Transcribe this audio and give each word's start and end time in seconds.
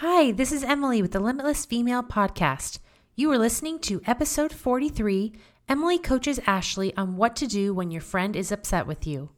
Hi, 0.00 0.30
this 0.30 0.52
is 0.52 0.62
Emily 0.62 1.00
with 1.00 1.12
the 1.12 1.20
Limitless 1.20 1.64
Female 1.64 2.02
Podcast. 2.02 2.80
You 3.14 3.32
are 3.32 3.38
listening 3.38 3.78
to 3.78 4.02
episode 4.06 4.52
43. 4.52 5.32
Emily 5.70 5.98
coaches 5.98 6.38
Ashley 6.46 6.94
on 6.98 7.16
what 7.16 7.34
to 7.36 7.46
do 7.46 7.72
when 7.72 7.90
your 7.90 8.02
friend 8.02 8.36
is 8.36 8.52
upset 8.52 8.86
with 8.86 9.06
you. 9.06 9.30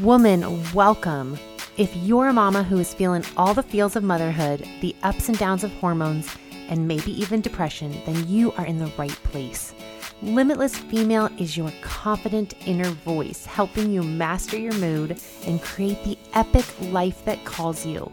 Woman, 0.00 0.60
welcome. 0.72 1.38
If 1.76 1.94
you're 1.94 2.26
a 2.26 2.32
mama 2.32 2.64
who 2.64 2.78
is 2.78 2.92
feeling 2.92 3.24
all 3.36 3.54
the 3.54 3.62
feels 3.62 3.94
of 3.94 4.02
motherhood, 4.02 4.66
the 4.80 4.96
ups 5.04 5.28
and 5.28 5.38
downs 5.38 5.62
of 5.62 5.70
hormones, 5.74 6.28
and 6.68 6.88
maybe 6.88 7.12
even 7.12 7.40
depression, 7.40 7.96
then 8.04 8.26
you 8.26 8.50
are 8.54 8.66
in 8.66 8.80
the 8.80 8.92
right 8.98 9.10
place. 9.22 9.74
Limitless 10.22 10.76
Female 10.76 11.30
is 11.38 11.56
your 11.56 11.72
confident 11.82 12.54
inner 12.66 12.90
voice, 12.90 13.46
helping 13.46 13.92
you 13.92 14.02
master 14.02 14.58
your 14.58 14.74
mood 14.74 15.20
and 15.46 15.62
create 15.62 16.02
the 16.02 16.18
epic 16.32 16.64
life 16.80 17.24
that 17.26 17.44
calls 17.44 17.86
you. 17.86 18.10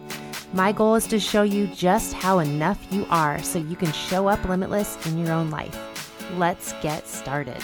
My 0.54 0.73
goal 0.73 0.95
is 0.95 1.07
to 1.07 1.18
show 1.18 1.43
you 1.43 1.67
just 1.67 2.11
how 2.11 2.39
enough 2.39 2.86
you 2.91 3.07
are 3.09 3.41
so 3.41 3.57
you 3.57 3.77
can 3.77 3.94
show 3.94 4.27
up 4.27 4.44
limitless 4.44 5.05
in 5.07 5.17
your 5.17 5.31
own 5.31 5.49
life. 5.49 5.77
Let's 6.38 6.73
get 6.81 7.07
started. 7.07 7.62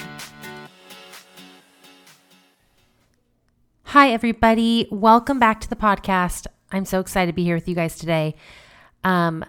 Hi, 3.84 4.12
everybody. 4.12 4.88
Welcome 4.90 5.38
back 5.38 5.60
to 5.62 5.70
the 5.70 5.76
podcast. 5.76 6.48
I'm 6.72 6.86
so 6.86 7.02
excited 7.02 7.32
to 7.32 7.36
be 7.36 7.44
here 7.44 7.56
with 7.56 7.68
you 7.68 7.76
guys 7.76 7.98
today. 7.98 8.36
Um, 9.04 9.44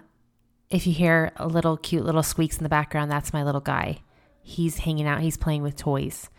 if 0.69 0.85
you 0.85 0.91
hear 0.91 1.31
a 1.37 1.47
little 1.47 1.77
cute 1.77 2.03
little 2.03 2.23
squeaks 2.23 2.57
in 2.57 2.63
the 2.63 2.69
background, 2.69 3.09
that's 3.09 3.31
my 3.31 3.43
little 3.43 3.61
guy. 3.61 3.99
He's 4.41 4.79
hanging 4.79 5.07
out, 5.07 5.21
he's 5.21 5.37
playing 5.37 5.63
with 5.63 5.77
toys. 5.77 6.29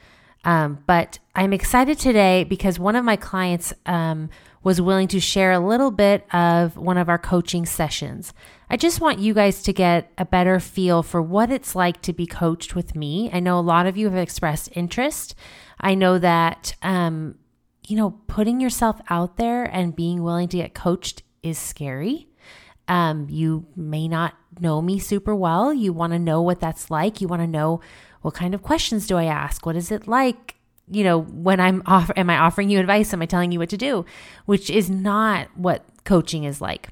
Um, 0.45 0.83
but 0.87 1.19
I'm 1.35 1.55
excited 1.55 1.99
today 1.99 2.45
because 2.45 2.79
one 2.79 2.97
of 2.97 3.07
my 3.07 3.17
clients 3.17 3.73
um, 3.87 4.29
was 4.63 4.81
willing 4.81 5.09
to 5.09 5.21
share 5.21 5.53
a 5.53 5.61
little 5.61 5.91
bit 5.91 6.27
of 6.35 6.77
one 6.77 6.99
of 6.99 7.09
our 7.09 7.19
coaching 7.19 7.65
sessions. 7.65 8.33
I 8.69 8.77
just 8.77 9.01
want 9.01 9.19
you 9.19 9.33
guys 9.33 9.63
to 9.63 9.73
get 9.73 10.13
a 10.19 10.25
better 10.25 10.61
feel 10.61 11.03
for 11.03 11.23
what 11.23 11.51
it's 11.51 11.75
like 11.75 12.03
to 12.03 12.13
be 12.13 12.27
coached 12.27 12.75
with 12.75 12.95
me. 12.95 13.31
I 13.33 13.41
know 13.41 13.59
a 13.59 13.61
lot 13.61 13.87
of 13.87 13.97
you 13.97 14.09
have 14.09 14.19
expressed 14.19 14.69
interest. 14.73 15.35
I 15.81 15.95
know 15.95 16.19
that, 16.19 16.75
um, 16.83 17.37
you 17.87 17.97
know, 17.97 18.21
putting 18.27 18.61
yourself 18.61 19.01
out 19.09 19.39
there 19.39 19.65
and 19.65 19.97
being 19.97 20.23
willing 20.23 20.49
to 20.49 20.59
get 20.59 20.75
coached 20.75 21.23
is 21.43 21.59
scary. 21.59 22.29
Um, 22.87 23.29
you 23.31 23.67
may 23.75 24.09
not 24.09 24.35
know 24.61 24.83
me 24.83 24.99
super 24.99 25.35
well. 25.35 25.73
You 25.73 25.93
want 25.93 26.13
to 26.13 26.19
know 26.19 26.43
what 26.43 26.61
that's 26.61 26.91
like. 26.91 27.21
You 27.21 27.29
want 27.29 27.41
to 27.41 27.47
know 27.47 27.81
what 28.21 28.35
kind 28.35 28.55
of 28.55 28.63
questions 28.63 29.07
do 29.07 29.17
I 29.17 29.25
ask? 29.25 29.65
What 29.65 29.77
is 29.77 29.91
it 29.91 30.07
like? 30.07 30.60
You 30.91 31.05
know, 31.05 31.21
when 31.21 31.61
I'm 31.61 31.83
off, 31.87 32.11
am 32.17 32.29
I 32.31 32.39
offering 32.39 32.69
you 32.69 32.81
advice? 32.81 33.13
Am 33.13 33.23
I 33.23 33.27
telling 33.27 33.53
you 33.53 33.59
what 33.59 33.71
to 33.71 33.77
do? 33.77 34.05
Which 34.47 34.71
is 34.71 34.91
not 34.91 35.49
what 35.57 35.85
coaching 36.05 36.45
is 36.45 36.61
like. 36.61 36.89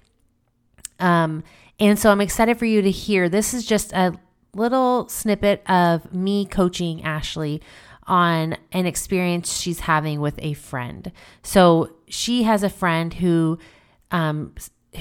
Um, 1.01 1.43
and 1.81 1.99
so 1.99 2.11
I'm 2.11 2.21
excited 2.21 2.59
for 2.59 2.65
you 2.65 2.83
to 2.83 2.91
hear. 2.91 3.29
This 3.29 3.55
is 3.55 3.65
just 3.65 3.93
a 3.93 4.19
little 4.55 5.09
snippet 5.09 5.69
of 5.69 6.13
me 6.13 6.47
coaching 6.47 7.03
Ashley 7.03 7.61
on 8.07 8.57
an 8.73 8.87
experience 8.87 9.61
she's 9.61 9.81
having 9.81 10.21
with 10.21 10.39
a 10.39 10.55
friend. 10.55 11.13
So 11.43 11.97
she 12.09 12.45
has 12.45 12.63
a 12.63 12.71
friend 12.71 13.15
who 13.15 13.59
um, 14.11 14.55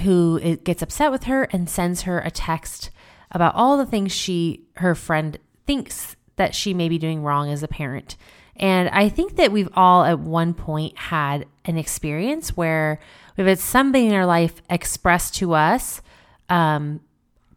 who 0.04 0.58
gets 0.58 0.82
upset 0.82 1.12
with 1.12 1.24
her 1.24 1.44
and 1.46 1.70
sends 1.70 2.02
her 2.02 2.20
a 2.20 2.30
text 2.30 2.90
about 3.32 3.56
all 3.56 3.78
the 3.78 3.86
things 3.86 4.12
she 4.12 4.66
her 4.76 4.94
friend 4.94 5.38
thinks 5.66 6.16
that 6.36 6.54
she 6.54 6.74
may 6.74 6.90
be 6.90 6.98
doing 6.98 7.24
wrong 7.24 7.50
as 7.50 7.64
a 7.64 7.68
parent. 7.68 8.18
And 8.58 8.90
I 8.90 9.10
think 9.10 9.36
that 9.36 9.52
we've 9.52 9.70
all 9.76 10.04
at 10.04 10.20
one 10.20 10.54
point 10.54 10.98
had 10.98 11.46
an 11.66 11.78
experience 11.78 12.58
where 12.58 13.00
we've 13.36 13.48
had 13.48 13.60
somebody 13.60 14.08
in 14.08 14.14
our 14.14 14.26
life 14.26 14.62
express 14.70 15.30
to 15.32 15.54
us, 15.54 16.02
um, 16.50 17.02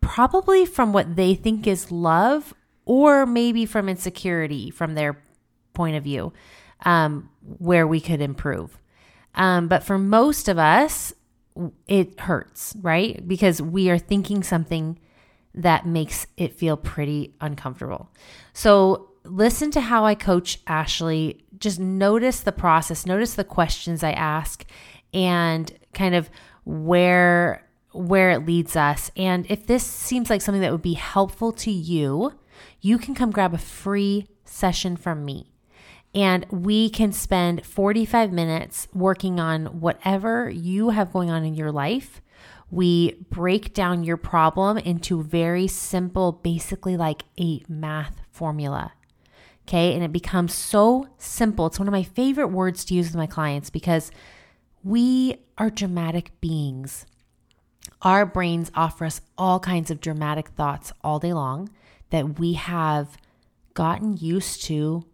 probably 0.00 0.66
from 0.66 0.92
what 0.92 1.16
they 1.16 1.34
think 1.34 1.66
is 1.66 1.90
love, 1.90 2.54
or 2.84 3.24
maybe 3.24 3.64
from 3.66 3.88
insecurity 3.88 4.70
from 4.70 4.94
their 4.94 5.22
point 5.74 5.96
of 5.96 6.04
view, 6.04 6.32
um, 6.84 7.30
where 7.58 7.86
we 7.86 8.00
could 8.00 8.20
improve. 8.20 8.78
Um, 9.34 9.68
but 9.68 9.84
for 9.84 9.98
most 9.98 10.48
of 10.48 10.58
us, 10.58 11.14
it 11.86 12.18
hurts, 12.20 12.74
right? 12.80 13.26
Because 13.26 13.62
we 13.62 13.90
are 13.90 13.98
thinking 13.98 14.42
something 14.42 14.98
that 15.54 15.86
makes 15.86 16.26
it 16.36 16.54
feel 16.54 16.76
pretty 16.76 17.34
uncomfortable. 17.40 18.08
So, 18.52 19.09
listen 19.30 19.70
to 19.72 19.80
how 19.80 20.04
I 20.04 20.14
coach 20.14 20.60
Ashley. 20.66 21.44
Just 21.58 21.78
notice 21.78 22.40
the 22.40 22.52
process, 22.52 23.06
notice 23.06 23.34
the 23.34 23.44
questions 23.44 24.02
I 24.02 24.12
ask 24.12 24.64
and 25.12 25.72
kind 25.92 26.14
of 26.14 26.30
where 26.64 27.66
where 27.92 28.30
it 28.30 28.46
leads 28.46 28.76
us. 28.76 29.10
And 29.16 29.46
if 29.50 29.66
this 29.66 29.84
seems 29.84 30.30
like 30.30 30.42
something 30.42 30.62
that 30.62 30.70
would 30.70 30.82
be 30.82 30.94
helpful 30.94 31.50
to 31.52 31.72
you, 31.72 32.38
you 32.80 32.98
can 32.98 33.14
come 33.16 33.32
grab 33.32 33.52
a 33.52 33.58
free 33.58 34.28
session 34.44 34.96
from 34.96 35.24
me 35.24 35.50
and 36.14 36.46
we 36.50 36.90
can 36.90 37.12
spend 37.12 37.64
45 37.64 38.32
minutes 38.32 38.88
working 38.92 39.38
on 39.38 39.80
whatever 39.80 40.50
you 40.50 40.90
have 40.90 41.12
going 41.12 41.30
on 41.30 41.44
in 41.44 41.54
your 41.54 41.72
life. 41.72 42.20
We 42.70 43.14
break 43.30 43.74
down 43.74 44.04
your 44.04 44.16
problem 44.16 44.78
into 44.78 45.22
very 45.22 45.66
simple, 45.66 46.32
basically 46.32 46.96
like 46.96 47.24
a 47.38 47.62
math 47.68 48.20
formula. 48.30 48.92
Okay. 49.70 49.94
And 49.94 50.02
it 50.02 50.12
becomes 50.12 50.52
so 50.52 51.06
simple. 51.16 51.66
It's 51.66 51.78
one 51.78 51.86
of 51.86 51.92
my 51.92 52.02
favorite 52.02 52.48
words 52.48 52.84
to 52.86 52.94
use 52.94 53.06
with 53.06 53.14
my 53.14 53.28
clients 53.28 53.70
because 53.70 54.10
we 54.82 55.36
are 55.58 55.70
dramatic 55.70 56.32
beings. 56.40 57.06
Our 58.02 58.26
brains 58.26 58.72
offer 58.74 59.04
us 59.04 59.20
all 59.38 59.60
kinds 59.60 59.92
of 59.92 60.00
dramatic 60.00 60.48
thoughts 60.48 60.92
all 61.04 61.20
day 61.20 61.32
long 61.32 61.70
that 62.10 62.40
we 62.40 62.54
have 62.54 63.16
gotten 63.74 64.16
used 64.16 64.64
to 64.64 65.04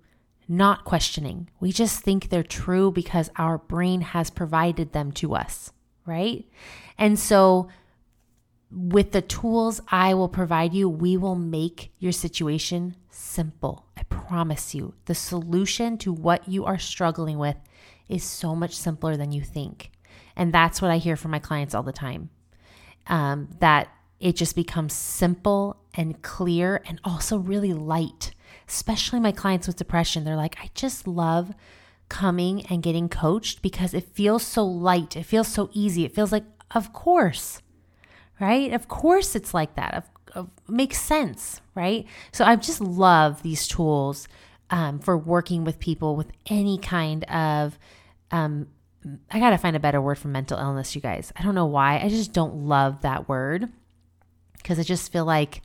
not 0.48 0.84
questioning. 0.84 1.50
We 1.60 1.70
just 1.70 2.00
think 2.00 2.30
they're 2.30 2.42
true 2.42 2.90
because 2.90 3.28
our 3.36 3.58
brain 3.58 4.00
has 4.00 4.30
provided 4.30 4.94
them 4.94 5.12
to 5.12 5.34
us, 5.34 5.70
right? 6.06 6.46
And 6.96 7.18
so, 7.18 7.68
with 8.76 9.12
the 9.12 9.22
tools 9.22 9.80
I 9.88 10.14
will 10.14 10.28
provide 10.28 10.74
you, 10.74 10.88
we 10.88 11.16
will 11.16 11.34
make 11.34 11.92
your 11.98 12.12
situation 12.12 12.96
simple. 13.10 13.86
I 13.96 14.02
promise 14.04 14.74
you. 14.74 14.94
The 15.06 15.14
solution 15.14 15.98
to 15.98 16.12
what 16.12 16.48
you 16.48 16.64
are 16.64 16.78
struggling 16.78 17.38
with 17.38 17.56
is 18.08 18.22
so 18.22 18.54
much 18.54 18.76
simpler 18.76 19.16
than 19.16 19.32
you 19.32 19.42
think. 19.42 19.90
And 20.36 20.52
that's 20.52 20.82
what 20.82 20.90
I 20.90 20.98
hear 20.98 21.16
from 21.16 21.30
my 21.30 21.38
clients 21.38 21.74
all 21.74 21.82
the 21.82 21.92
time. 21.92 22.30
Um, 23.06 23.48
that 23.60 23.88
it 24.20 24.36
just 24.36 24.54
becomes 24.54 24.92
simple 24.92 25.76
and 25.94 26.20
clear 26.22 26.82
and 26.86 27.00
also 27.04 27.38
really 27.38 27.72
light 27.72 28.32
especially 28.68 29.20
my 29.20 29.32
clients 29.32 29.66
with 29.66 29.76
depression. 29.76 30.24
They're 30.24 30.36
like, 30.36 30.56
I 30.60 30.70
just 30.74 31.06
love 31.06 31.54
coming 32.08 32.64
and 32.66 32.82
getting 32.82 33.08
coached 33.08 33.62
because 33.62 33.94
it 33.94 34.14
feels 34.14 34.44
so 34.44 34.64
light. 34.64 35.16
It 35.16 35.24
feels 35.24 35.48
so 35.48 35.70
easy. 35.72 36.04
It 36.04 36.14
feels 36.14 36.32
like, 36.32 36.44
of 36.72 36.92
course, 36.92 37.62
right? 38.40 38.72
Of 38.72 38.88
course 38.88 39.34
it's 39.34 39.54
like 39.54 39.74
that. 39.76 39.94
Of, 39.94 40.04
of 40.34 40.50
makes 40.68 41.00
sense, 41.00 41.60
right? 41.74 42.06
So 42.32 42.44
I 42.44 42.56
just 42.56 42.80
love 42.80 43.42
these 43.42 43.66
tools 43.66 44.28
um, 44.70 44.98
for 44.98 45.16
working 45.16 45.64
with 45.64 45.78
people 45.78 46.16
with 46.16 46.32
any 46.46 46.78
kind 46.78 47.24
of 47.24 47.78
um, 48.30 48.68
I 49.30 49.38
got 49.38 49.50
to 49.50 49.58
find 49.58 49.76
a 49.76 49.80
better 49.80 50.00
word 50.00 50.18
for 50.18 50.28
mental 50.28 50.58
illness, 50.58 50.94
you 50.94 51.00
guys. 51.00 51.32
I 51.36 51.42
don't 51.42 51.54
know 51.54 51.66
why. 51.66 51.98
I 51.98 52.08
just 52.08 52.32
don't 52.32 52.66
love 52.66 53.02
that 53.02 53.28
word 53.28 53.70
because 54.56 54.80
I 54.80 54.82
just 54.82 55.12
feel 55.12 55.24
like 55.24 55.62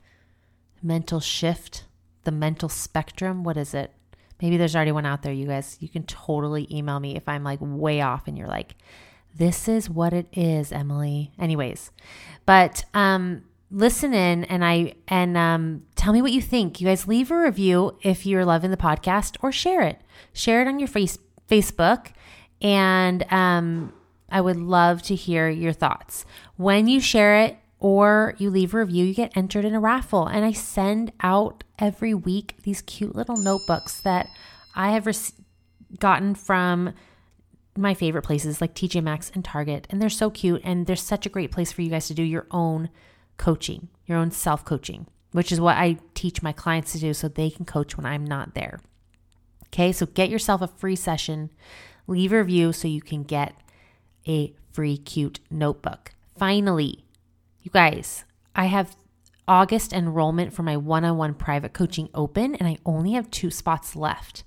mental 0.80 1.18
shift 1.18 1.84
the 2.24 2.30
mental 2.30 2.68
spectrum. 2.68 3.44
What 3.44 3.56
is 3.56 3.74
it? 3.74 3.92
Maybe 4.40 4.56
there's 4.56 4.74
already 4.74 4.92
one 4.92 5.06
out 5.06 5.22
there, 5.22 5.32
you 5.32 5.46
guys. 5.46 5.76
You 5.80 5.88
can 5.88 6.04
totally 6.04 6.66
email 6.70 6.98
me 6.98 7.16
if 7.16 7.28
I'm 7.28 7.44
like 7.44 7.58
way 7.60 8.00
off 8.00 8.26
and 8.26 8.36
you're 8.36 8.48
like, 8.48 8.76
this 9.36 9.68
is 9.68 9.88
what 9.88 10.12
it 10.12 10.26
is, 10.32 10.72
Emily. 10.72 11.32
Anyways, 11.38 11.90
but 12.46 12.84
um, 12.94 13.44
listen 13.70 14.14
in 14.14 14.44
and 14.44 14.64
I 14.64 14.94
and 15.08 15.36
um, 15.36 15.82
tell 15.96 16.12
me 16.12 16.22
what 16.22 16.32
you 16.32 16.42
think. 16.42 16.80
You 16.80 16.86
guys 16.86 17.06
leave 17.08 17.30
a 17.30 17.38
review 17.38 17.96
if 18.02 18.26
you're 18.26 18.44
loving 18.44 18.70
the 18.70 18.76
podcast 18.76 19.36
or 19.40 19.52
share 19.52 19.82
it. 19.82 20.00
Share 20.32 20.62
it 20.62 20.68
on 20.68 20.78
your 20.78 20.88
face 20.88 21.18
Facebook, 21.48 22.08
and 22.60 23.24
um, 23.32 23.92
I 24.30 24.40
would 24.40 24.56
love 24.56 25.02
to 25.02 25.14
hear 25.14 25.48
your 25.48 25.72
thoughts. 25.72 26.24
When 26.56 26.88
you 26.88 27.00
share 27.00 27.36
it, 27.38 27.58
or 27.82 28.34
you 28.38 28.48
leave 28.48 28.72
a 28.72 28.78
review, 28.78 29.04
you 29.04 29.12
get 29.12 29.36
entered 29.36 29.64
in 29.64 29.74
a 29.74 29.80
raffle. 29.80 30.28
And 30.28 30.44
I 30.44 30.52
send 30.52 31.10
out 31.20 31.64
every 31.80 32.14
week 32.14 32.54
these 32.62 32.80
cute 32.80 33.16
little 33.16 33.36
notebooks 33.36 34.00
that 34.02 34.28
I 34.76 34.92
have 34.92 35.04
rec- 35.04 35.16
gotten 35.98 36.36
from 36.36 36.94
my 37.76 37.94
favorite 37.94 38.22
places 38.22 38.60
like 38.60 38.74
TJ 38.74 39.02
Maxx 39.02 39.30
and 39.34 39.44
Target. 39.44 39.86
And 39.90 40.00
they're 40.00 40.10
so 40.10 40.30
cute. 40.30 40.60
And 40.64 40.86
they're 40.86 40.96
such 40.96 41.26
a 41.26 41.30
great 41.30 41.50
place 41.50 41.72
for 41.72 41.82
you 41.82 41.90
guys 41.90 42.06
to 42.08 42.14
do 42.14 42.22
your 42.22 42.46
own 42.50 42.90
coaching, 43.36 43.88
your 44.06 44.18
own 44.18 44.30
self 44.30 44.64
coaching, 44.64 45.06
which 45.32 45.52
is 45.52 45.60
what 45.60 45.76
I 45.76 45.98
teach 46.14 46.42
my 46.42 46.52
clients 46.52 46.92
to 46.92 46.98
do 46.98 47.14
so 47.14 47.28
they 47.28 47.50
can 47.50 47.64
coach 47.64 47.96
when 47.96 48.06
I'm 48.06 48.24
not 48.24 48.54
there. 48.54 48.80
Okay, 49.68 49.92
so 49.92 50.06
get 50.06 50.28
yourself 50.28 50.60
a 50.60 50.68
free 50.68 50.96
session, 50.96 51.50
leave 52.06 52.32
a 52.32 52.38
review 52.38 52.72
so 52.72 52.88
you 52.88 53.00
can 53.00 53.22
get 53.22 53.54
a 54.28 54.54
free 54.70 54.98
cute 54.98 55.40
notebook. 55.50 56.12
Finally, 56.36 57.04
You 57.62 57.70
guys, 57.70 58.24
I 58.56 58.66
have 58.66 58.96
August 59.46 59.92
enrollment 59.92 60.52
for 60.52 60.64
my 60.64 60.76
one 60.76 61.04
on 61.04 61.16
one 61.16 61.34
private 61.34 61.72
coaching 61.72 62.08
open, 62.12 62.56
and 62.56 62.66
I 62.66 62.78
only 62.84 63.12
have 63.12 63.30
two 63.30 63.50
spots 63.50 63.94
left. 63.94 64.42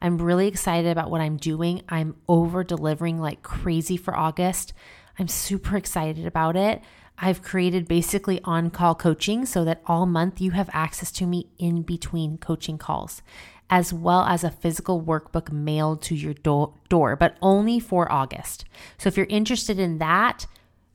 I'm 0.00 0.18
really 0.18 0.46
excited 0.46 0.90
about 0.90 1.10
what 1.10 1.20
I'm 1.20 1.36
doing. 1.36 1.82
I'm 1.88 2.16
over 2.28 2.64
delivering 2.64 3.18
like 3.18 3.42
crazy 3.42 3.96
for 3.96 4.16
August. 4.16 4.72
I'm 5.18 5.28
super 5.28 5.76
excited 5.76 6.26
about 6.26 6.56
it. 6.56 6.82
I've 7.18 7.42
created 7.42 7.86
basically 7.86 8.40
on 8.44 8.70
call 8.70 8.94
coaching 8.94 9.44
so 9.44 9.64
that 9.64 9.82
all 9.86 10.06
month 10.06 10.40
you 10.40 10.52
have 10.52 10.70
access 10.72 11.12
to 11.12 11.26
me 11.26 11.48
in 11.58 11.82
between 11.82 12.38
coaching 12.38 12.78
calls, 12.78 13.20
as 13.68 13.92
well 13.92 14.22
as 14.22 14.42
a 14.42 14.50
physical 14.50 15.02
workbook 15.02 15.52
mailed 15.52 16.00
to 16.02 16.14
your 16.14 16.32
do- 16.32 16.72
door, 16.88 17.16
but 17.16 17.36
only 17.42 17.78
for 17.78 18.10
August. 18.10 18.64
So 18.96 19.08
if 19.08 19.18
you're 19.18 19.26
interested 19.26 19.78
in 19.78 19.98
that, 19.98 20.46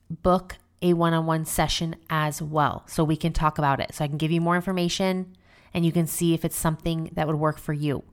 book 0.09 0.57
a 0.81 0.93
one 0.93 1.13
on 1.13 1.27
one 1.27 1.45
session 1.45 1.95
as 2.09 2.41
well 2.41 2.83
so 2.87 3.03
we 3.03 3.17
can 3.17 3.31
talk 3.33 3.59
about 3.59 3.79
it. 3.79 3.93
So 3.93 4.03
I 4.03 4.07
can 4.07 4.17
give 4.17 4.31
you 4.31 4.41
more 4.41 4.55
information 4.55 5.35
and 5.73 5.85
you 5.85 5.91
can 5.91 6.07
see 6.07 6.33
if 6.33 6.43
it's 6.43 6.57
something 6.57 7.11
that 7.13 7.27
would 7.27 7.35
work 7.35 7.59
for 7.59 7.73
you. 7.73 8.03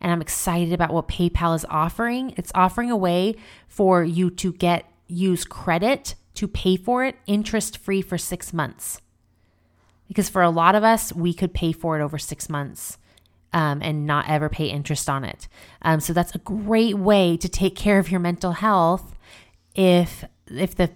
And 0.00 0.12
I'm 0.12 0.20
excited 0.20 0.72
about 0.72 0.92
what 0.92 1.08
PayPal 1.08 1.54
is 1.54 1.64
offering. 1.68 2.34
It's 2.36 2.52
offering 2.54 2.90
a 2.90 2.96
way 2.96 3.34
for 3.68 4.04
you 4.04 4.30
to 4.30 4.52
get 4.52 4.90
use 5.06 5.44
credit 5.44 6.14
to 6.34 6.46
pay 6.46 6.76
for 6.76 7.04
it 7.04 7.16
interest 7.26 7.78
free 7.78 8.02
for 8.02 8.18
six 8.18 8.52
months. 8.52 9.00
Because 10.08 10.28
for 10.28 10.42
a 10.42 10.50
lot 10.50 10.74
of 10.74 10.84
us, 10.84 11.12
we 11.12 11.32
could 11.32 11.54
pay 11.54 11.72
for 11.72 11.98
it 11.98 12.02
over 12.02 12.18
six 12.18 12.48
months 12.48 12.98
um, 13.52 13.80
and 13.82 14.06
not 14.06 14.28
ever 14.28 14.48
pay 14.48 14.66
interest 14.66 15.08
on 15.08 15.24
it. 15.24 15.48
Um, 15.82 16.00
so 16.00 16.12
that's 16.12 16.34
a 16.34 16.38
great 16.38 16.96
way 16.96 17.36
to 17.38 17.48
take 17.48 17.74
care 17.74 17.98
of 17.98 18.10
your 18.10 18.20
mental 18.20 18.52
health 18.52 19.16
if 19.74 20.24
if 20.46 20.74
the 20.74 20.90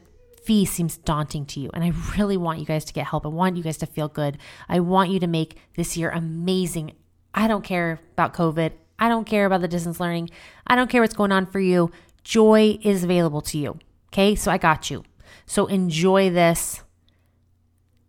fee 0.44 0.64
seems 0.64 0.96
daunting 0.96 1.44
to 1.46 1.60
you. 1.60 1.70
And 1.74 1.84
I 1.84 1.92
really 2.16 2.36
want 2.36 2.60
you 2.60 2.64
guys 2.64 2.84
to 2.86 2.92
get 2.92 3.06
help. 3.06 3.24
I 3.24 3.28
want 3.28 3.56
you 3.56 3.62
guys 3.62 3.76
to 3.78 3.86
feel 3.86 4.08
good. 4.08 4.38
I 4.68 4.80
want 4.80 5.10
you 5.10 5.20
to 5.20 5.26
make 5.26 5.56
this 5.76 5.96
year 5.96 6.10
amazing. 6.10 6.92
I 7.34 7.48
don't 7.48 7.64
care 7.64 8.00
about 8.12 8.34
COVID. 8.34 8.72
I 9.00 9.08
don't 9.08 9.24
care 9.24 9.46
about 9.46 9.62
the 9.62 9.68
distance 9.68 9.98
learning. 9.98 10.30
I 10.66 10.76
don't 10.76 10.90
care 10.90 11.00
what's 11.00 11.14
going 11.14 11.32
on 11.32 11.46
for 11.46 11.58
you. 11.58 11.90
Joy 12.22 12.78
is 12.82 13.02
available 13.02 13.40
to 13.42 13.58
you. 13.58 13.78
Okay, 14.12 14.34
so 14.34 14.52
I 14.52 14.58
got 14.58 14.90
you. 14.90 15.04
So 15.46 15.66
enjoy 15.66 16.30
this 16.30 16.82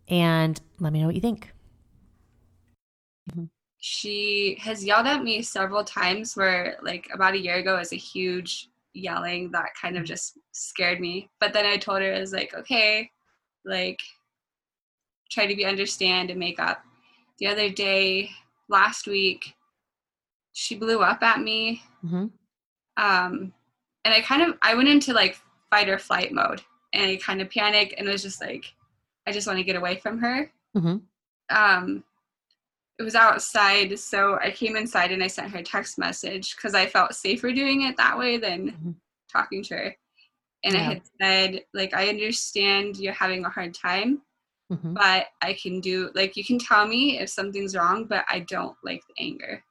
and 0.08 0.60
let 0.80 0.92
me 0.92 1.00
know 1.00 1.08
what 1.08 1.16
you 1.16 1.22
think. 1.22 1.52
Mm-hmm. 3.32 3.46
She 3.78 4.58
has 4.62 4.86
yelled 4.86 5.08
at 5.08 5.24
me 5.24 5.42
several 5.42 5.84
times 5.84 6.36
where 6.36 6.78
like 6.84 7.08
about 7.14 7.34
a 7.34 7.40
year 7.40 7.56
ago 7.56 7.78
was 7.78 7.94
a 7.94 7.98
huge 7.98 8.70
yelling 8.94 9.50
that 9.52 9.70
kind 9.82 9.98
of 9.98 10.04
just 10.04 10.38
scared 10.52 11.00
me. 11.00 11.30
But 11.40 11.54
then 11.54 11.66
I 11.66 11.78
told 11.78 12.02
her 12.02 12.14
I 12.14 12.20
was 12.20 12.34
like, 12.34 12.54
okay, 12.54 13.10
like 13.66 14.00
try 15.32 15.48
to 15.48 15.56
be 15.56 15.66
understand 15.66 16.30
and 16.30 16.40
make 16.40 16.60
up. 16.60 16.84
The 17.40 17.48
other 17.48 17.70
day, 17.70 18.30
last 18.70 19.08
week, 19.08 19.56
she 20.54 20.76
blew 20.76 21.00
up 21.00 21.22
at 21.24 21.42
me. 21.42 21.84
Mm-hmm. 22.06 22.26
Um, 22.98 23.54
and 24.04 24.14
I 24.14 24.22
kind 24.22 24.42
of 24.42 24.58
I 24.62 24.76
went 24.76 24.90
into 24.90 25.14
like 25.14 25.38
fight 25.70 25.90
or 25.90 25.98
flight 25.98 26.32
mode, 26.32 26.62
and 26.94 27.12
I 27.12 27.16
kind 27.18 27.42
of 27.42 27.50
panicked 27.50 27.96
and 27.98 28.08
was 28.08 28.24
just 28.24 28.42
like, 28.42 28.74
I 29.28 29.32
just 29.32 29.48
want 29.48 29.58
to 29.58 29.64
get 29.64 29.76
away 29.76 29.98
from 29.98 30.20
her. 30.20 30.52
Mm-hmm. 30.76 30.98
Um, 31.56 32.04
it 33.00 33.04
was 33.04 33.16
outside, 33.16 33.98
so 33.98 34.38
I 34.44 34.52
came 34.52 34.76
inside 34.76 35.12
and 35.12 35.24
I 35.24 35.28
sent 35.28 35.52
her 35.52 35.60
a 35.60 35.64
text 35.64 35.98
message 35.98 36.56
because 36.56 36.76
I 36.76 36.86
felt 36.86 37.16
safer 37.16 37.52
doing 37.52 37.84
it 37.84 37.98
that 37.98 38.18
way 38.18 38.38
than 38.38 38.72
mm-hmm. 38.72 38.92
talking 39.32 39.64
to 39.64 39.76
her. 39.76 39.96
And 40.64 40.76
yeah. 40.76 40.80
I 40.80 40.84
had 40.84 41.02
said, 41.20 41.62
like, 41.74 41.96
I 41.96 42.10
understand 42.10 42.98
you're 42.98 43.14
having 43.14 43.44
a 43.44 43.50
hard 43.50 43.74
time, 43.74 44.22
mm-hmm. 44.72 44.94
but 44.94 45.28
I 45.42 45.54
can 45.54 45.80
do 45.80 46.12
like 46.14 46.38
you 46.38 46.46
can 46.46 46.60
tell 46.60 46.88
me 46.88 47.20
if 47.20 47.30
something's 47.30 47.76
wrong, 47.76 48.06
but 48.06 48.26
I 48.30 48.42
don't 48.42 48.78
like 48.84 49.02
the 49.08 49.24
anger. 49.24 49.64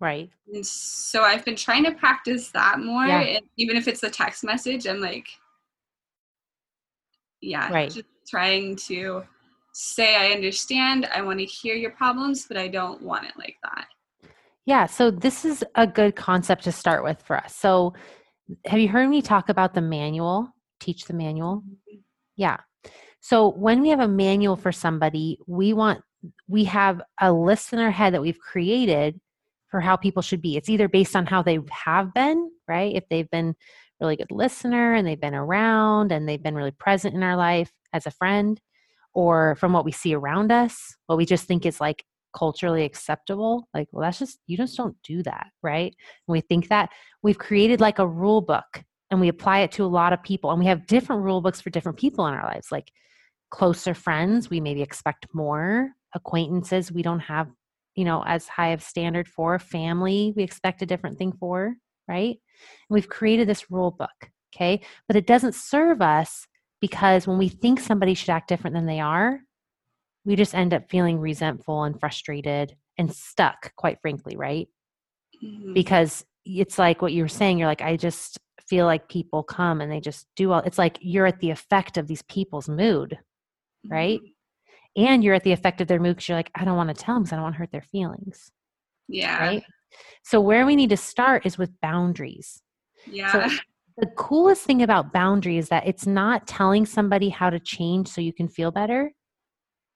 Right. 0.00 0.30
And 0.52 0.66
so 0.66 1.22
I've 1.22 1.44
been 1.44 1.56
trying 1.56 1.84
to 1.84 1.92
practice 1.92 2.48
that 2.48 2.80
more. 2.80 3.06
Yeah. 3.06 3.20
And 3.20 3.44
even 3.58 3.76
if 3.76 3.86
it's 3.86 4.02
a 4.02 4.10
text 4.10 4.42
message, 4.44 4.86
I'm 4.86 5.00
like, 5.00 5.28
yeah, 7.42 7.70
right. 7.70 7.90
just 7.90 8.06
trying 8.26 8.76
to 8.76 9.22
say, 9.72 10.16
I 10.16 10.34
understand, 10.34 11.06
I 11.14 11.20
want 11.20 11.38
to 11.38 11.44
hear 11.44 11.74
your 11.74 11.90
problems, 11.90 12.46
but 12.46 12.56
I 12.56 12.68
don't 12.68 13.02
want 13.02 13.26
it 13.26 13.34
like 13.38 13.56
that. 13.62 13.86
Yeah. 14.64 14.86
So 14.86 15.10
this 15.10 15.44
is 15.44 15.62
a 15.74 15.86
good 15.86 16.16
concept 16.16 16.64
to 16.64 16.72
start 16.72 17.04
with 17.04 17.20
for 17.22 17.36
us. 17.36 17.54
So 17.54 17.92
have 18.66 18.80
you 18.80 18.88
heard 18.88 19.08
me 19.08 19.20
talk 19.20 19.48
about 19.48 19.74
the 19.74 19.82
manual? 19.82 20.48
Teach 20.80 21.04
the 21.04 21.14
manual? 21.14 21.56
Mm-hmm. 21.58 21.98
Yeah. 22.36 22.56
So 23.20 23.50
when 23.50 23.82
we 23.82 23.90
have 23.90 24.00
a 24.00 24.08
manual 24.08 24.56
for 24.56 24.72
somebody, 24.72 25.38
we 25.46 25.74
want 25.74 26.00
we 26.48 26.64
have 26.64 27.00
a 27.20 27.32
list 27.32 27.72
in 27.72 27.78
our 27.78 27.90
head 27.90 28.12
that 28.14 28.20
we've 28.20 28.38
created 28.38 29.20
for 29.70 29.80
how 29.80 29.96
people 29.96 30.22
should 30.22 30.42
be. 30.42 30.56
It's 30.56 30.68
either 30.68 30.88
based 30.88 31.16
on 31.16 31.26
how 31.26 31.42
they 31.42 31.58
have 31.70 32.12
been, 32.12 32.50
right? 32.66 32.94
If 32.94 33.04
they've 33.08 33.30
been 33.30 33.54
really 34.00 34.16
good 34.16 34.30
listener 34.30 34.94
and 34.94 35.06
they've 35.06 35.20
been 35.20 35.34
around 35.34 36.10
and 36.12 36.28
they've 36.28 36.42
been 36.42 36.54
really 36.54 36.70
present 36.72 37.14
in 37.14 37.22
our 37.22 37.36
life 37.36 37.70
as 37.92 38.06
a 38.06 38.10
friend, 38.10 38.60
or 39.12 39.56
from 39.56 39.72
what 39.72 39.84
we 39.84 39.92
see 39.92 40.14
around 40.14 40.52
us, 40.52 40.94
what 41.06 41.18
we 41.18 41.26
just 41.26 41.46
think 41.46 41.66
is 41.66 41.80
like 41.80 42.04
culturally 42.32 42.84
acceptable. 42.84 43.68
Like, 43.74 43.88
well, 43.90 44.02
that's 44.02 44.20
just, 44.20 44.38
you 44.46 44.56
just 44.56 44.76
don't 44.76 44.96
do 45.02 45.22
that, 45.24 45.48
right? 45.62 45.94
And 46.28 46.32
we 46.32 46.40
think 46.40 46.68
that 46.68 46.90
we've 47.22 47.38
created 47.38 47.80
like 47.80 47.98
a 47.98 48.06
rule 48.06 48.40
book 48.40 48.84
and 49.10 49.20
we 49.20 49.28
apply 49.28 49.60
it 49.60 49.72
to 49.72 49.84
a 49.84 49.86
lot 49.86 50.12
of 50.12 50.22
people. 50.22 50.50
And 50.50 50.60
we 50.60 50.66
have 50.66 50.86
different 50.86 51.22
rule 51.22 51.40
books 51.40 51.60
for 51.60 51.70
different 51.70 51.98
people 51.98 52.26
in 52.28 52.34
our 52.34 52.44
lives. 52.44 52.68
Like 52.70 52.92
closer 53.50 53.94
friends, 53.94 54.48
we 54.48 54.60
maybe 54.60 54.82
expect 54.82 55.26
more. 55.34 55.90
Acquaintances, 56.14 56.92
we 56.92 57.02
don't 57.02 57.20
have 57.20 57.48
you 58.00 58.06
know 58.06 58.24
as 58.26 58.48
high 58.48 58.70
of 58.70 58.82
standard 58.82 59.28
for 59.28 59.58
family 59.58 60.32
we 60.34 60.42
expect 60.42 60.80
a 60.80 60.86
different 60.86 61.18
thing 61.18 61.32
for 61.32 61.74
right? 62.08 62.38
And 62.88 62.94
we've 62.94 63.08
created 63.08 63.46
this 63.46 63.70
rule 63.70 63.90
book 63.90 64.30
okay? 64.54 64.80
But 65.06 65.16
it 65.16 65.26
doesn't 65.26 65.54
serve 65.54 66.00
us 66.02 66.46
because 66.80 67.26
when 67.26 67.38
we 67.38 67.48
think 67.48 67.78
somebody 67.78 68.14
should 68.14 68.30
act 68.30 68.48
different 68.48 68.74
than 68.74 68.86
they 68.86 69.00
are 69.00 69.40
we 70.24 70.34
just 70.34 70.54
end 70.54 70.72
up 70.72 70.90
feeling 70.90 71.18
resentful 71.18 71.84
and 71.84 72.00
frustrated 72.00 72.74
and 72.96 73.14
stuck 73.14 73.74
quite 73.76 74.00
frankly 74.00 74.36
right? 74.36 74.68
Mm-hmm. 75.44 75.74
because 75.74 76.24
it's 76.46 76.78
like 76.78 77.02
what 77.02 77.12
you 77.12 77.22
were 77.22 77.28
saying 77.28 77.58
you're 77.58 77.68
like 77.68 77.80
i 77.80 77.96
just 77.96 78.38
feel 78.68 78.84
like 78.84 79.08
people 79.08 79.42
come 79.42 79.80
and 79.80 79.90
they 79.90 80.00
just 80.00 80.26
do 80.36 80.52
all 80.52 80.60
it's 80.60 80.76
like 80.78 80.98
you're 81.00 81.26
at 81.26 81.40
the 81.40 81.50
effect 81.50 81.96
of 81.96 82.06
these 82.06 82.22
people's 82.22 82.68
mood 82.68 83.18
right? 83.88 84.18
Mm-hmm 84.18 84.39
and 84.96 85.22
you're 85.22 85.34
at 85.34 85.44
the 85.44 85.52
effect 85.52 85.80
of 85.80 85.88
their 85.88 86.00
mood 86.00 86.16
because 86.16 86.28
you're 86.28 86.38
like, 86.38 86.50
I 86.54 86.64
don't 86.64 86.76
want 86.76 86.88
to 86.88 86.94
tell 86.94 87.14
them 87.14 87.22
because 87.22 87.32
I 87.32 87.36
don't 87.36 87.44
want 87.44 87.54
to 87.54 87.58
hurt 87.58 87.72
their 87.72 87.80
feelings. 87.82 88.50
Yeah. 89.08 89.38
Right. 89.38 89.62
So 90.22 90.40
where 90.40 90.66
we 90.66 90.76
need 90.76 90.90
to 90.90 90.96
start 90.96 91.46
is 91.46 91.58
with 91.58 91.80
boundaries. 91.80 92.62
Yeah. 93.06 93.32
So 93.32 93.56
the 93.98 94.06
coolest 94.16 94.62
thing 94.62 94.82
about 94.82 95.12
boundary 95.12 95.58
is 95.58 95.68
that 95.68 95.86
it's 95.86 96.06
not 96.06 96.46
telling 96.46 96.86
somebody 96.86 97.28
how 97.28 97.50
to 97.50 97.60
change 97.60 98.08
so 98.08 98.20
you 98.20 98.32
can 98.32 98.48
feel 98.48 98.70
better. 98.70 99.12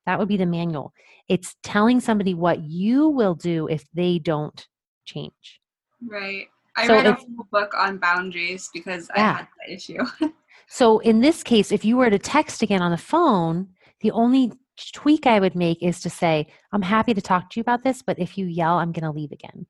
That 0.06 0.18
would 0.18 0.28
be 0.28 0.36
the 0.36 0.46
manual. 0.46 0.92
It's 1.28 1.56
telling 1.62 2.00
somebody 2.00 2.34
what 2.34 2.60
you 2.60 3.08
will 3.08 3.34
do 3.34 3.66
if 3.68 3.84
they 3.94 4.18
don't 4.18 4.66
change. 5.06 5.60
Right. 6.06 6.46
I 6.76 6.86
so 6.86 6.94
read 6.94 7.06
a 7.06 7.14
whole 7.14 7.46
book 7.50 7.72
on 7.76 7.98
boundaries 7.98 8.68
because 8.74 9.08
yeah. 9.14 9.22
I 9.22 9.36
had 9.36 9.48
that 9.66 9.72
issue. 9.72 10.04
so 10.68 10.98
in 10.98 11.20
this 11.20 11.42
case, 11.42 11.72
if 11.72 11.84
you 11.84 11.96
were 11.96 12.10
to 12.10 12.18
text 12.18 12.62
again 12.62 12.82
on 12.82 12.90
the 12.90 12.98
phone, 12.98 13.68
the 14.00 14.10
only 14.10 14.52
tweak 14.92 15.26
I 15.26 15.40
would 15.40 15.54
make 15.54 15.82
is 15.82 16.00
to 16.00 16.10
say, 16.10 16.46
I'm 16.72 16.82
happy 16.82 17.14
to 17.14 17.20
talk 17.20 17.50
to 17.50 17.60
you 17.60 17.62
about 17.62 17.82
this, 17.82 18.02
but 18.02 18.18
if 18.18 18.36
you 18.36 18.46
yell, 18.46 18.78
I'm 18.78 18.92
going 18.92 19.04
to 19.04 19.10
leave 19.10 19.32
again. 19.32 19.66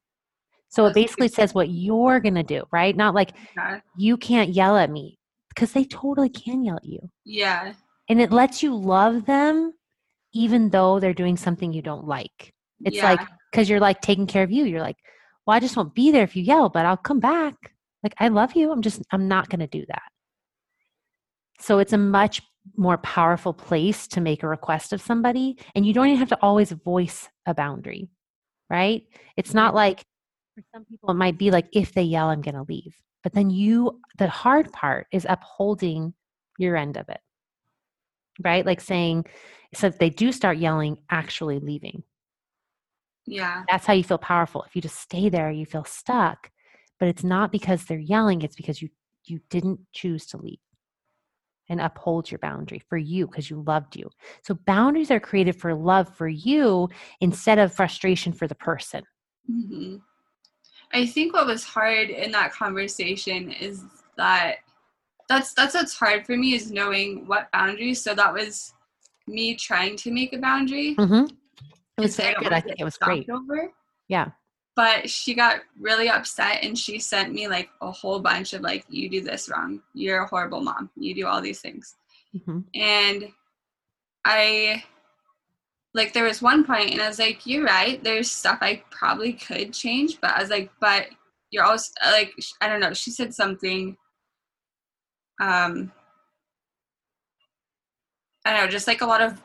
So 0.68 0.86
it 0.86 0.94
basically 0.94 1.28
says 1.28 1.54
what 1.54 1.68
you're 1.68 2.18
going 2.18 2.34
to 2.34 2.42
do, 2.42 2.64
right? 2.72 2.96
Not 2.96 3.14
like 3.14 3.32
okay. 3.56 3.80
you 3.96 4.16
can't 4.16 4.50
yell 4.50 4.76
at 4.76 4.90
me 4.90 5.18
because 5.48 5.72
they 5.72 5.84
totally 5.84 6.28
can 6.28 6.64
yell 6.64 6.76
at 6.76 6.84
you. 6.84 6.98
Yeah. 7.24 7.74
And 8.08 8.20
it 8.20 8.32
lets 8.32 8.62
you 8.62 8.74
love 8.74 9.26
them 9.26 9.72
even 10.32 10.70
though 10.70 10.98
they're 10.98 11.14
doing 11.14 11.36
something 11.36 11.72
you 11.72 11.80
don't 11.80 12.08
like. 12.08 12.52
It's 12.84 12.96
yeah. 12.96 13.10
like, 13.10 13.20
because 13.52 13.70
you're 13.70 13.78
like 13.78 14.00
taking 14.00 14.26
care 14.26 14.42
of 14.42 14.50
you. 14.50 14.64
You're 14.64 14.80
like, 14.80 14.96
well, 15.46 15.56
I 15.56 15.60
just 15.60 15.76
won't 15.76 15.94
be 15.94 16.10
there 16.10 16.24
if 16.24 16.34
you 16.34 16.42
yell, 16.42 16.68
but 16.68 16.86
I'll 16.86 16.96
come 16.96 17.20
back. 17.20 17.54
Like, 18.02 18.14
I 18.18 18.28
love 18.28 18.56
you. 18.56 18.72
I'm 18.72 18.82
just, 18.82 19.00
I'm 19.12 19.28
not 19.28 19.48
going 19.48 19.60
to 19.60 19.68
do 19.68 19.84
that. 19.86 20.02
So 21.60 21.78
it's 21.78 21.92
a 21.92 21.98
much 21.98 22.42
more 22.76 22.98
powerful 22.98 23.52
place 23.52 24.06
to 24.08 24.20
make 24.20 24.42
a 24.42 24.48
request 24.48 24.92
of 24.92 25.00
somebody 25.02 25.58
and 25.74 25.86
you 25.86 25.92
don't 25.92 26.06
even 26.06 26.18
have 26.18 26.28
to 26.28 26.38
always 26.42 26.72
voice 26.72 27.28
a 27.46 27.54
boundary 27.54 28.08
right? 28.70 29.02
It's 29.36 29.54
not 29.54 29.74
like 29.74 30.04
for 30.54 30.62
some 30.72 30.84
people 30.84 31.10
it 31.10 31.14
might 31.14 31.38
be 31.38 31.50
like 31.50 31.66
if 31.72 31.92
they 31.92 32.02
yell 32.02 32.30
i'm 32.30 32.40
going 32.40 32.54
to 32.54 32.64
leave. 32.68 32.94
But 33.22 33.32
then 33.32 33.50
you 33.50 34.00
the 34.18 34.28
hard 34.28 34.72
part 34.72 35.06
is 35.12 35.26
upholding 35.28 36.14
your 36.58 36.76
end 36.76 36.96
of 36.96 37.08
it 37.08 37.20
right? 38.42 38.66
Like 38.66 38.80
saying 38.80 39.26
so 39.74 39.88
if 39.88 39.98
they 39.98 40.10
do 40.10 40.32
start 40.32 40.58
yelling 40.58 40.98
actually 41.10 41.58
leaving. 41.58 42.02
Yeah. 43.26 43.64
That's 43.68 43.86
how 43.86 43.94
you 43.94 44.04
feel 44.04 44.18
powerful. 44.18 44.62
If 44.62 44.76
you 44.76 44.82
just 44.82 44.98
stay 44.98 45.28
there 45.28 45.50
you 45.50 45.66
feel 45.66 45.84
stuck 45.84 46.50
but 47.00 47.08
it's 47.08 47.24
not 47.24 47.52
because 47.52 47.84
they're 47.84 47.98
yelling 47.98 48.42
it's 48.42 48.56
because 48.56 48.80
you 48.80 48.88
you 49.24 49.40
didn't 49.50 49.80
choose 49.92 50.26
to 50.26 50.36
leave 50.36 50.58
and 51.68 51.80
uphold 51.80 52.30
your 52.30 52.38
boundary 52.38 52.82
for 52.88 52.98
you 52.98 53.26
because 53.26 53.50
you 53.50 53.62
loved 53.66 53.96
you. 53.96 54.10
So 54.42 54.58
boundaries 54.66 55.10
are 55.10 55.20
created 55.20 55.56
for 55.56 55.74
love 55.74 56.14
for 56.14 56.28
you 56.28 56.88
instead 57.20 57.58
of 57.58 57.72
frustration 57.72 58.32
for 58.32 58.46
the 58.46 58.54
person. 58.54 59.02
Mm-hmm. 59.50 59.96
I 60.92 61.06
think 61.06 61.32
what 61.32 61.46
was 61.46 61.64
hard 61.64 62.10
in 62.10 62.30
that 62.32 62.52
conversation 62.52 63.50
is 63.50 63.82
that 64.16 64.56
that's 65.28 65.54
that's 65.54 65.74
what's 65.74 65.94
hard 65.94 66.26
for 66.26 66.36
me 66.36 66.54
is 66.54 66.70
knowing 66.70 67.26
what 67.26 67.50
boundaries. 67.52 68.02
So 68.02 68.14
that 68.14 68.32
was 68.32 68.74
me 69.26 69.54
trying 69.54 69.96
to 69.96 70.10
make 70.10 70.32
a 70.32 70.38
boundary. 70.38 70.94
Mm-hmm. 70.96 71.34
It 71.96 72.00
was 72.00 72.16
very 72.16 72.34
good. 72.34 72.52
I 72.52 72.60
think 72.60 72.76
it 72.78 72.84
was 72.84 72.96
great. 72.96 73.28
Over. 73.30 73.70
Yeah. 74.08 74.30
But 74.76 75.08
she 75.08 75.34
got 75.34 75.60
really 75.78 76.08
upset 76.08 76.64
and 76.64 76.76
she 76.76 76.98
sent 76.98 77.32
me 77.32 77.46
like 77.46 77.70
a 77.80 77.92
whole 77.92 78.18
bunch 78.18 78.54
of 78.54 78.62
like, 78.62 78.84
you 78.88 79.08
do 79.08 79.20
this 79.20 79.48
wrong. 79.48 79.80
You're 79.94 80.24
a 80.24 80.26
horrible 80.26 80.60
mom. 80.60 80.90
You 80.96 81.14
do 81.14 81.26
all 81.26 81.40
these 81.40 81.60
things. 81.60 81.94
Mm-hmm. 82.36 82.60
And 82.74 83.28
I 84.24 84.82
like 85.94 86.12
there 86.12 86.24
was 86.24 86.42
one 86.42 86.64
point 86.64 86.90
and 86.90 87.00
I 87.00 87.08
was 87.08 87.18
like, 87.18 87.46
You're 87.46 87.64
right, 87.64 88.02
there's 88.02 88.30
stuff 88.30 88.58
I 88.60 88.82
probably 88.90 89.32
could 89.32 89.72
change, 89.72 90.20
but 90.20 90.30
I 90.30 90.40
was 90.40 90.50
like, 90.50 90.70
but 90.80 91.06
you're 91.50 91.64
also 91.64 91.92
like 92.10 92.32
I 92.60 92.68
don't 92.68 92.80
know, 92.80 92.92
she 92.92 93.10
said 93.10 93.32
something 93.32 93.96
um 95.40 95.92
I 98.44 98.52
don't 98.52 98.64
know, 98.64 98.70
just 98.70 98.88
like 98.88 99.00
a 99.00 99.06
lot 99.06 99.22
of 99.22 99.40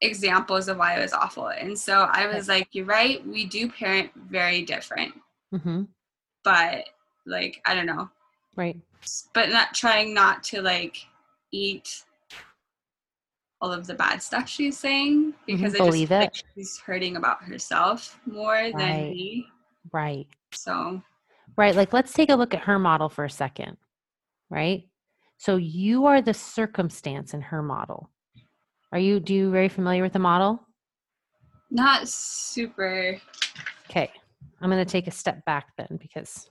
examples 0.00 0.68
of 0.68 0.76
why 0.76 0.96
it 0.96 1.02
was 1.02 1.12
awful. 1.12 1.48
And 1.48 1.78
so 1.78 2.08
I 2.10 2.26
was 2.26 2.48
like, 2.48 2.68
You're 2.72 2.84
right, 2.84 3.26
we 3.26 3.46
do 3.46 3.70
parent 3.70 4.10
very 4.28 4.62
different. 4.62 5.14
Mm-hmm. 5.54 5.82
But 6.42 6.84
like, 7.26 7.60
I 7.66 7.74
don't 7.74 7.86
know. 7.86 8.10
Right. 8.56 8.76
But 9.32 9.50
not 9.50 9.74
trying 9.74 10.14
not 10.14 10.42
to 10.44 10.62
like 10.62 10.96
eat 11.52 12.04
all 13.60 13.72
of 13.72 13.86
the 13.86 13.94
bad 13.94 14.22
stuff 14.22 14.48
she's 14.48 14.78
saying 14.78 15.34
because 15.46 15.72
mm-hmm. 15.72 15.82
I 15.82 15.86
believe 15.86 16.08
just. 16.08 16.20
Like 16.20 16.44
she's 16.54 16.78
hurting 16.78 17.16
about 17.16 17.42
herself 17.42 18.20
more 18.26 18.52
right. 18.52 18.76
than 18.76 19.10
me. 19.10 19.46
Right. 19.92 20.26
So 20.52 21.02
Right. 21.56 21.74
Like 21.74 21.92
let's 21.92 22.12
take 22.12 22.30
a 22.30 22.34
look 22.34 22.54
at 22.54 22.64
her 22.64 22.78
model 22.78 23.08
for 23.08 23.24
a 23.24 23.30
second. 23.30 23.76
Right? 24.50 24.84
So 25.38 25.56
you 25.56 26.06
are 26.06 26.20
the 26.20 26.34
circumstance 26.34 27.34
in 27.34 27.40
her 27.40 27.62
model. 27.62 28.10
Are 28.94 28.98
you 28.98 29.20
do 29.20 29.34
you 29.34 29.50
very 29.50 29.68
familiar 29.68 30.02
with 30.02 30.14
the 30.14 30.18
model? 30.18 30.66
Not 31.70 32.08
super. 32.08 33.18
Okay. 33.90 34.10
I'm 34.62 34.70
going 34.70 34.82
to 34.82 34.90
take 34.90 35.06
a 35.06 35.10
step 35.10 35.44
back 35.44 35.66
then 35.76 35.98
because 36.00 36.48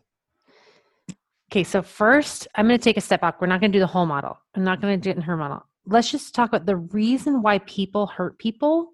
Okay, 1.52 1.64
so 1.64 1.82
first 1.82 2.48
I'm 2.54 2.68
going 2.68 2.78
to 2.78 2.84
take 2.84 2.98
a 2.98 3.02
step 3.02 3.22
back. 3.22 3.42
We're 3.42 3.48
not 3.48 3.60
going 3.60 3.72
to 3.72 3.76
do 3.76 3.80
the 3.80 3.88
whole 3.88 4.06
model. 4.06 4.38
I'm 4.54 4.64
not 4.64 4.82
going 4.82 5.00
to 5.00 5.04
do 5.04 5.10
it 5.10 5.16
in 5.16 5.24
her 5.24 5.38
model 5.38 5.64
let's 5.86 6.12
just 6.12 6.34
talk 6.34 6.50
about 6.50 6.66
the 6.66 6.78
reason 6.78 7.42
why 7.42 7.60
people 7.60 8.08
hurt 8.08 8.38
people 8.38 8.92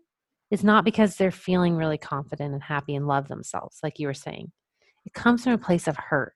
is 0.51 0.63
not 0.63 0.85
because 0.85 1.15
they're 1.15 1.31
feeling 1.31 1.75
really 1.75 1.97
confident 1.97 2.53
and 2.53 2.63
happy 2.63 2.95
and 2.95 3.07
love 3.07 3.27
themselves, 3.27 3.79
like 3.83 3.99
you 3.99 4.07
were 4.07 4.13
saying. 4.13 4.51
It 5.05 5.13
comes 5.13 5.43
from 5.43 5.53
a 5.53 5.57
place 5.57 5.87
of 5.87 5.95
hurt. 5.95 6.33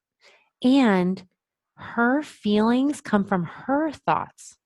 And 0.63 1.23
her 1.75 2.21
feelings 2.21 3.01
come 3.01 3.25
from 3.25 3.43
her 3.43 3.91
thoughts, 3.91 4.57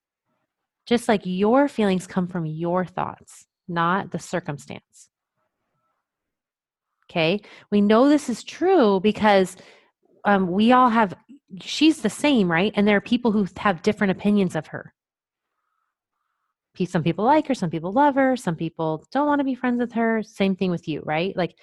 just 0.88 1.08
like 1.08 1.22
your 1.26 1.68
feelings 1.68 2.08
come 2.08 2.28
from 2.28 2.46
your 2.46 2.86
thoughts, 2.86 3.46
not 3.68 4.12
the 4.12 4.20
circumstance. 4.20 5.10
Okay, 7.10 7.42
we 7.72 7.82
know 7.82 8.10
this 8.10 8.30
is 8.30 8.44
true 8.44 9.00
because 9.00 9.56
um, 10.26 10.52
we 10.52 10.72
all 10.72 10.90
have, 10.90 11.14
she's 11.62 12.02
the 12.02 12.10
same, 12.10 12.52
right? 12.52 12.74
And 12.76 12.88
there 12.88 12.98
are 12.98 13.02
people 13.02 13.32
who 13.32 13.48
have 13.58 13.82
different 13.82 14.12
opinions 14.12 14.56
of 14.56 14.68
her 14.68 14.94
some 16.86 17.04
people 17.04 17.26
like 17.26 17.48
her, 17.48 17.56
some 17.56 17.70
people 17.70 17.92
love 17.92 18.16
her, 18.16 18.36
some 18.36 18.56
people 18.56 19.06
don't 19.12 19.28
want 19.28 19.40
to 19.40 19.46
be 19.46 19.56
friends 19.56 19.80
with 19.80 19.94
her. 19.94 20.22
Same 20.22 20.56
thing 20.56 20.70
with 20.70 20.88
you, 20.88 21.02
right? 21.06 21.36
Like 21.36 21.56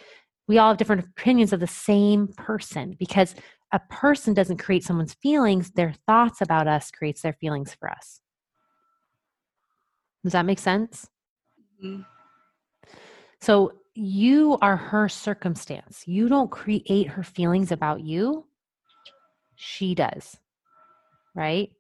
we 0.49 0.59
all 0.59 0.69
have 0.69 0.78
different 0.78 1.07
opinions 1.07 1.52
of 1.52 1.61
the 1.61 1.66
same 1.66 2.28
person 2.37 2.97
because 2.99 3.35
a 3.73 3.81
person 3.90 4.35
doesn't 4.35 4.59
create 4.59 4.85
someone's 4.85 5.14
feelings, 5.14 5.71
their 5.71 5.95
thoughts 6.07 6.40
about 6.40 6.69
us 6.69 6.90
creates 6.90 7.23
their 7.23 7.33
feelings 7.35 7.75
for 7.75 7.90
us. 7.90 8.21
Does 10.25 10.33
that 10.33 10.47
make 10.47 10.59
sense? 10.59 11.07
Mm-hmm. 11.85 12.02
So 13.40 13.75
you 13.95 14.59
are 14.61 14.76
her 14.76 15.09
circumstance. 15.09 16.02
You 16.07 16.28
don't 16.28 16.50
create 16.50 17.09
her 17.09 17.23
feelings 17.23 17.71
about 17.71 18.00
you. 18.00 18.47
She 19.54 19.95
does. 19.95 20.38
Right? 21.35 21.71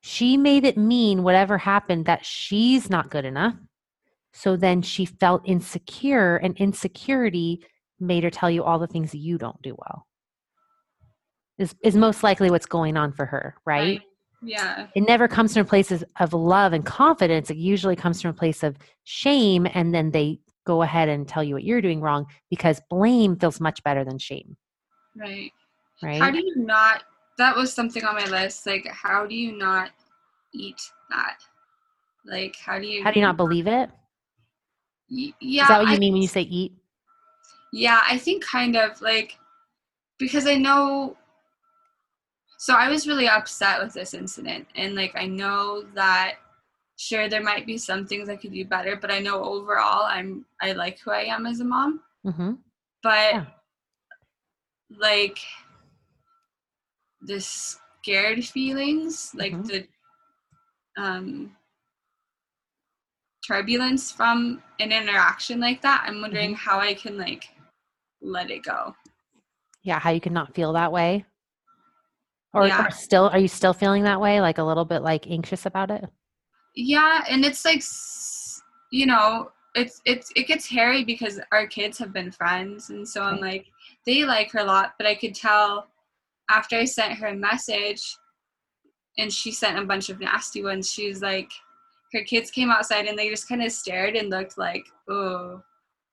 She 0.00 0.36
made 0.36 0.64
it 0.64 0.76
mean 0.76 1.22
whatever 1.22 1.58
happened 1.58 2.06
that 2.06 2.26
she's 2.26 2.90
not 2.90 3.10
good 3.10 3.24
enough. 3.24 3.54
So 4.32 4.56
then 4.56 4.82
she 4.82 5.04
felt 5.04 5.42
insecure, 5.44 6.36
and 6.36 6.56
insecurity 6.56 7.64
made 7.98 8.24
her 8.24 8.30
tell 8.30 8.50
you 8.50 8.62
all 8.62 8.78
the 8.78 8.86
things 8.86 9.10
that 9.12 9.18
you 9.18 9.38
don't 9.38 9.60
do 9.62 9.74
well. 9.78 10.06
Is 11.58 11.74
is 11.82 11.96
most 11.96 12.22
likely 12.22 12.50
what's 12.50 12.66
going 12.66 12.96
on 12.96 13.12
for 13.12 13.26
her, 13.26 13.56
right? 13.64 14.00
right. 14.00 14.02
Yeah. 14.42 14.86
It 14.94 15.02
never 15.02 15.26
comes 15.26 15.54
from 15.54 15.66
places 15.66 16.04
of 16.20 16.32
love 16.32 16.72
and 16.72 16.84
confidence. 16.84 17.50
It 17.50 17.56
usually 17.56 17.96
comes 17.96 18.22
from 18.22 18.30
a 18.30 18.34
place 18.34 18.62
of 18.62 18.76
shame, 19.04 19.66
and 19.74 19.94
then 19.94 20.10
they 20.10 20.40
go 20.64 20.82
ahead 20.82 21.08
and 21.08 21.26
tell 21.26 21.42
you 21.42 21.54
what 21.54 21.64
you're 21.64 21.80
doing 21.80 22.00
wrong 22.00 22.26
because 22.50 22.80
blame 22.90 23.36
feels 23.36 23.60
much 23.60 23.82
better 23.82 24.04
than 24.04 24.18
shame. 24.18 24.56
Right. 25.16 25.50
Right. 26.02 26.20
How 26.20 26.30
do 26.30 26.38
you 26.38 26.54
not 26.56 27.02
that 27.38 27.56
was 27.56 27.72
something 27.72 28.04
on 28.04 28.16
my 28.16 28.26
list. 28.26 28.66
Like, 28.66 28.86
how 28.86 29.24
do 29.24 29.34
you 29.34 29.56
not 29.56 29.90
eat 30.52 30.80
that? 31.10 31.38
Like, 32.26 32.56
how 32.56 32.78
do 32.78 32.86
you? 32.86 33.02
How 33.02 33.10
do 33.10 33.20
you 33.20 33.26
not 33.26 33.36
believe 33.36 33.66
it? 33.66 33.90
Y- 35.10 35.32
yeah. 35.40 35.62
Is 35.62 35.68
that 35.68 35.78
what 35.78 35.88
you 35.88 35.94
I, 35.94 35.98
mean 35.98 36.12
when 36.12 36.22
you 36.22 36.28
say 36.28 36.42
eat? 36.42 36.72
Yeah, 37.72 38.00
I 38.06 38.18
think 38.18 38.44
kind 38.44 38.76
of 38.76 39.00
like 39.00 39.38
because 40.18 40.46
I 40.46 40.56
know. 40.56 41.16
So 42.58 42.74
I 42.74 42.88
was 42.90 43.06
really 43.06 43.28
upset 43.28 43.80
with 43.80 43.94
this 43.94 44.14
incident, 44.14 44.66
and 44.74 44.94
like 44.94 45.12
I 45.14 45.26
know 45.26 45.84
that 45.94 46.34
sure 46.96 47.28
there 47.28 47.42
might 47.42 47.64
be 47.64 47.78
some 47.78 48.04
things 48.04 48.28
I 48.28 48.36
could 48.36 48.52
do 48.52 48.64
better, 48.64 48.96
but 48.96 49.12
I 49.12 49.20
know 49.20 49.42
overall 49.42 50.04
I'm 50.04 50.44
I 50.60 50.72
like 50.72 50.98
who 50.98 51.12
I 51.12 51.22
am 51.22 51.46
as 51.46 51.60
a 51.60 51.64
mom. 51.64 52.00
Mm-hmm. 52.26 52.52
But 53.02 53.32
yeah. 53.32 53.44
like 54.90 55.38
the 57.22 57.40
scared 57.40 58.44
feelings, 58.44 59.32
like 59.34 59.52
mm-hmm. 59.52 59.62
the 59.62 59.86
um, 61.00 61.56
turbulence 63.46 64.10
from 64.10 64.62
an 64.80 64.90
interaction 64.90 65.60
like 65.60 65.80
that. 65.82 66.04
I'm 66.06 66.20
wondering 66.20 66.54
mm-hmm. 66.54 66.70
how 66.70 66.80
I 66.80 66.94
can 66.94 67.16
like 67.16 67.50
let 68.20 68.50
it 68.50 68.64
go. 68.64 68.96
Yeah, 69.84 70.00
how 70.00 70.10
you 70.10 70.20
can 70.20 70.32
not 70.32 70.56
feel 70.56 70.72
that 70.72 70.90
way. 70.90 71.24
Or, 72.58 72.66
yeah. 72.66 72.86
or 72.86 72.90
still 72.90 73.28
are 73.28 73.38
you 73.38 73.48
still 73.48 73.72
feeling 73.72 74.04
that 74.04 74.20
way 74.20 74.40
like 74.40 74.58
a 74.58 74.64
little 74.64 74.84
bit 74.84 75.02
like 75.02 75.26
anxious 75.30 75.66
about 75.66 75.90
it? 75.90 76.04
Yeah, 76.74 77.24
and 77.28 77.44
it's 77.44 77.64
like 77.64 77.82
you 78.90 79.06
know, 79.06 79.50
it's 79.74 80.00
it's 80.04 80.30
it 80.36 80.46
gets 80.46 80.68
hairy 80.68 81.04
because 81.04 81.40
our 81.52 81.66
kids 81.66 81.98
have 81.98 82.12
been 82.12 82.30
friends 82.30 82.90
and 82.90 83.06
so 83.08 83.22
I'm 83.22 83.40
like 83.40 83.66
they 84.06 84.24
like 84.24 84.50
her 84.52 84.60
a 84.60 84.64
lot, 84.64 84.94
but 84.98 85.06
I 85.06 85.14
could 85.14 85.34
tell 85.34 85.88
after 86.50 86.76
I 86.76 86.84
sent 86.84 87.18
her 87.18 87.28
a 87.28 87.36
message 87.36 88.16
and 89.18 89.32
she 89.32 89.52
sent 89.52 89.78
a 89.78 89.84
bunch 89.84 90.08
of 90.08 90.20
nasty 90.20 90.62
ones, 90.62 90.90
she 90.90 91.08
was 91.08 91.20
like, 91.20 91.50
her 92.12 92.22
kids 92.22 92.50
came 92.50 92.70
outside 92.70 93.06
and 93.06 93.18
they 93.18 93.28
just 93.28 93.48
kind 93.48 93.62
of 93.62 93.72
stared 93.72 94.16
and 94.16 94.30
looked 94.30 94.56
like, 94.56 94.86
oh, 95.08 95.62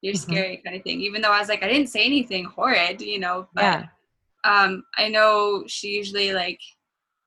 you're 0.02 0.14
mm-hmm. 0.14 0.32
scary 0.32 0.62
kind 0.66 0.75
of 0.75 0.84
thing. 0.84 1.00
Even 1.02 1.22
though 1.22 1.32
I 1.32 1.40
was 1.40 1.48
like, 1.48 1.64
I 1.64 1.68
didn't 1.68 1.88
say 1.88 2.04
anything 2.04 2.46
horrid, 2.46 3.02
you 3.02 3.20
know, 3.20 3.48
but 3.54 3.62
yeah. 3.62 3.86
Um, 4.46 4.84
I 4.98 5.10
know 5.10 5.64
she 5.68 5.90
usually 5.90 6.34
like 6.34 6.60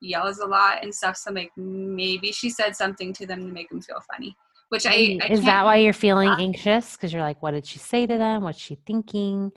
yells 0.01 0.39
a 0.39 0.47
lot 0.47 0.83
and 0.83 0.95
stuff. 0.95 1.17
So 1.17 1.29
I'm 1.29 1.35
like, 1.35 1.51
maybe 1.57 2.33
she 2.33 2.49
said 2.49 2.77
something 2.77 3.13
to 3.15 3.27
them 3.27 3.41
to 3.41 3.53
make 3.53 3.69
them 3.69 3.83
feel 3.83 4.01
funny. 4.13 4.37
Which 4.71 4.87
I, 4.87 5.19
I 5.23 5.29
is 5.31 5.43
that 5.45 5.65
why 5.65 5.77
you're 5.77 5.95
feeling 5.95 6.29
anxious? 6.29 6.93
Because 6.93 7.13
you're 7.13 7.23
like, 7.23 7.43
what 7.43 7.53
did 7.53 7.67
she 7.67 7.79
say 7.79 8.07
to 8.07 8.19
them? 8.19 8.43
What's 8.43 8.59
she 8.59 8.79
thinking? 8.87 9.51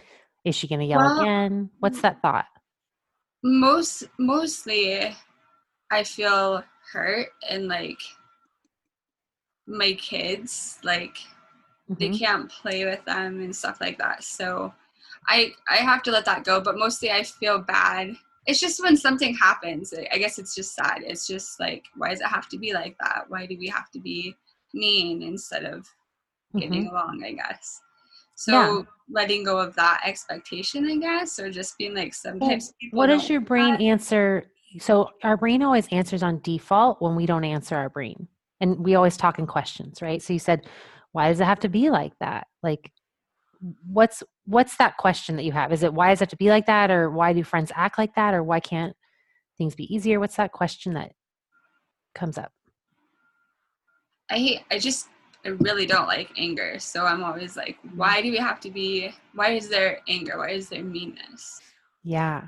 Is 0.45 0.55
she 0.55 0.67
going 0.67 0.79
to 0.79 0.85
yell 0.85 0.99
well, 0.99 1.19
again? 1.19 1.69
What's 1.79 2.01
that 2.01 2.21
thought? 2.21 2.45
most 3.43 4.03
mostly 4.19 5.15
I 5.91 6.03
feel 6.03 6.63
hurt 6.91 7.29
and 7.49 7.67
like 7.67 7.99
my 9.67 9.93
kids 9.93 10.79
like 10.83 11.17
mm-hmm. 11.89 11.95
they 11.97 12.09
can't 12.09 12.49
play 12.49 12.85
with 12.85 13.03
them 13.05 13.41
and 13.41 13.55
stuff 13.55 13.79
like 13.81 13.97
that. 13.97 14.23
So 14.23 14.73
I 15.27 15.53
I 15.69 15.77
have 15.77 16.03
to 16.03 16.11
let 16.11 16.25
that 16.25 16.43
go, 16.43 16.61
but 16.61 16.77
mostly 16.77 17.11
I 17.11 17.23
feel 17.23 17.59
bad. 17.59 18.15
It's 18.47 18.59
just 18.59 18.81
when 18.81 18.97
something 18.97 19.35
happens, 19.35 19.93
I 20.11 20.17
guess 20.17 20.39
it's 20.39 20.55
just 20.55 20.73
sad. 20.73 21.03
It's 21.05 21.27
just 21.27 21.59
like 21.59 21.85
why 21.95 22.09
does 22.09 22.21
it 22.21 22.27
have 22.27 22.49
to 22.49 22.57
be 22.57 22.73
like 22.73 22.95
that? 22.99 23.25
Why 23.27 23.45
do 23.45 23.57
we 23.57 23.67
have 23.67 23.91
to 23.91 23.99
be 23.99 24.35
mean 24.73 25.21
instead 25.21 25.65
of 25.65 25.87
getting 26.55 26.85
mm-hmm. 26.85 26.95
along, 26.95 27.23
I 27.25 27.33
guess. 27.33 27.79
So 28.35 28.51
yeah. 28.51 28.81
letting 29.09 29.43
go 29.43 29.59
of 29.59 29.75
that 29.75 30.01
expectation, 30.03 30.89
I 30.89 30.97
guess, 30.97 31.39
or 31.39 31.51
just 31.51 31.77
being 31.77 31.93
like 31.93 32.13
sometimes 32.13 32.73
well, 32.91 33.01
what 33.01 33.07
does 33.07 33.29
your 33.29 33.41
brain 33.41 33.73
that. 33.73 33.81
answer 33.81 34.45
so 34.79 35.09
our 35.23 35.35
brain 35.35 35.61
always 35.61 35.87
answers 35.89 36.23
on 36.23 36.39
default 36.39 37.01
when 37.01 37.15
we 37.15 37.25
don't 37.25 37.43
answer 37.43 37.75
our 37.75 37.89
brain. 37.89 38.27
And 38.61 38.79
we 38.79 38.95
always 38.95 39.17
talk 39.17 39.39
in 39.39 39.47
questions, 39.47 40.01
right? 40.01 40.21
So 40.21 40.33
you 40.33 40.39
said, 40.39 40.67
why 41.11 41.27
does 41.29 41.39
it 41.39 41.45
have 41.45 41.59
to 41.61 41.69
be 41.69 41.89
like 41.89 42.13
that? 42.19 42.47
Like 42.63 42.91
what's 43.85 44.23
what's 44.51 44.75
that 44.75 44.97
question 44.97 45.37
that 45.37 45.43
you 45.43 45.53
have? 45.53 45.71
Is 45.71 45.81
it 45.81 45.93
why 45.93 46.09
does 46.09 46.19
it 46.19 46.23
have 46.25 46.29
to 46.29 46.35
be 46.35 46.49
like 46.49 46.65
that 46.65 46.91
or 46.91 47.09
why 47.09 47.31
do 47.31 47.43
friends 47.43 47.71
act 47.73 47.97
like 47.97 48.15
that 48.15 48.33
or 48.33 48.43
why 48.43 48.59
can't 48.59 48.95
things 49.57 49.75
be 49.75 49.93
easier? 49.93 50.19
What's 50.19 50.35
that 50.35 50.51
question 50.51 50.93
that 50.93 51.13
comes 52.13 52.37
up? 52.37 52.51
I 54.29 54.37
hate 54.37 54.59
I 54.69 54.77
just 54.77 55.07
I 55.45 55.49
really 55.49 55.85
don't 55.85 56.07
like 56.07 56.29
anger. 56.37 56.77
So 56.79 57.05
I'm 57.05 57.23
always 57.23 57.55
like, 57.55 57.77
mm-hmm. 57.77 57.97
why 57.97 58.21
do 58.21 58.29
we 58.29 58.37
have 58.37 58.59
to 58.61 58.69
be 58.69 59.13
why 59.33 59.51
is 59.51 59.69
there 59.69 59.99
anger? 60.09 60.37
Why 60.37 60.49
is 60.49 60.67
there 60.67 60.83
meanness? 60.83 61.61
Yeah. 62.03 62.47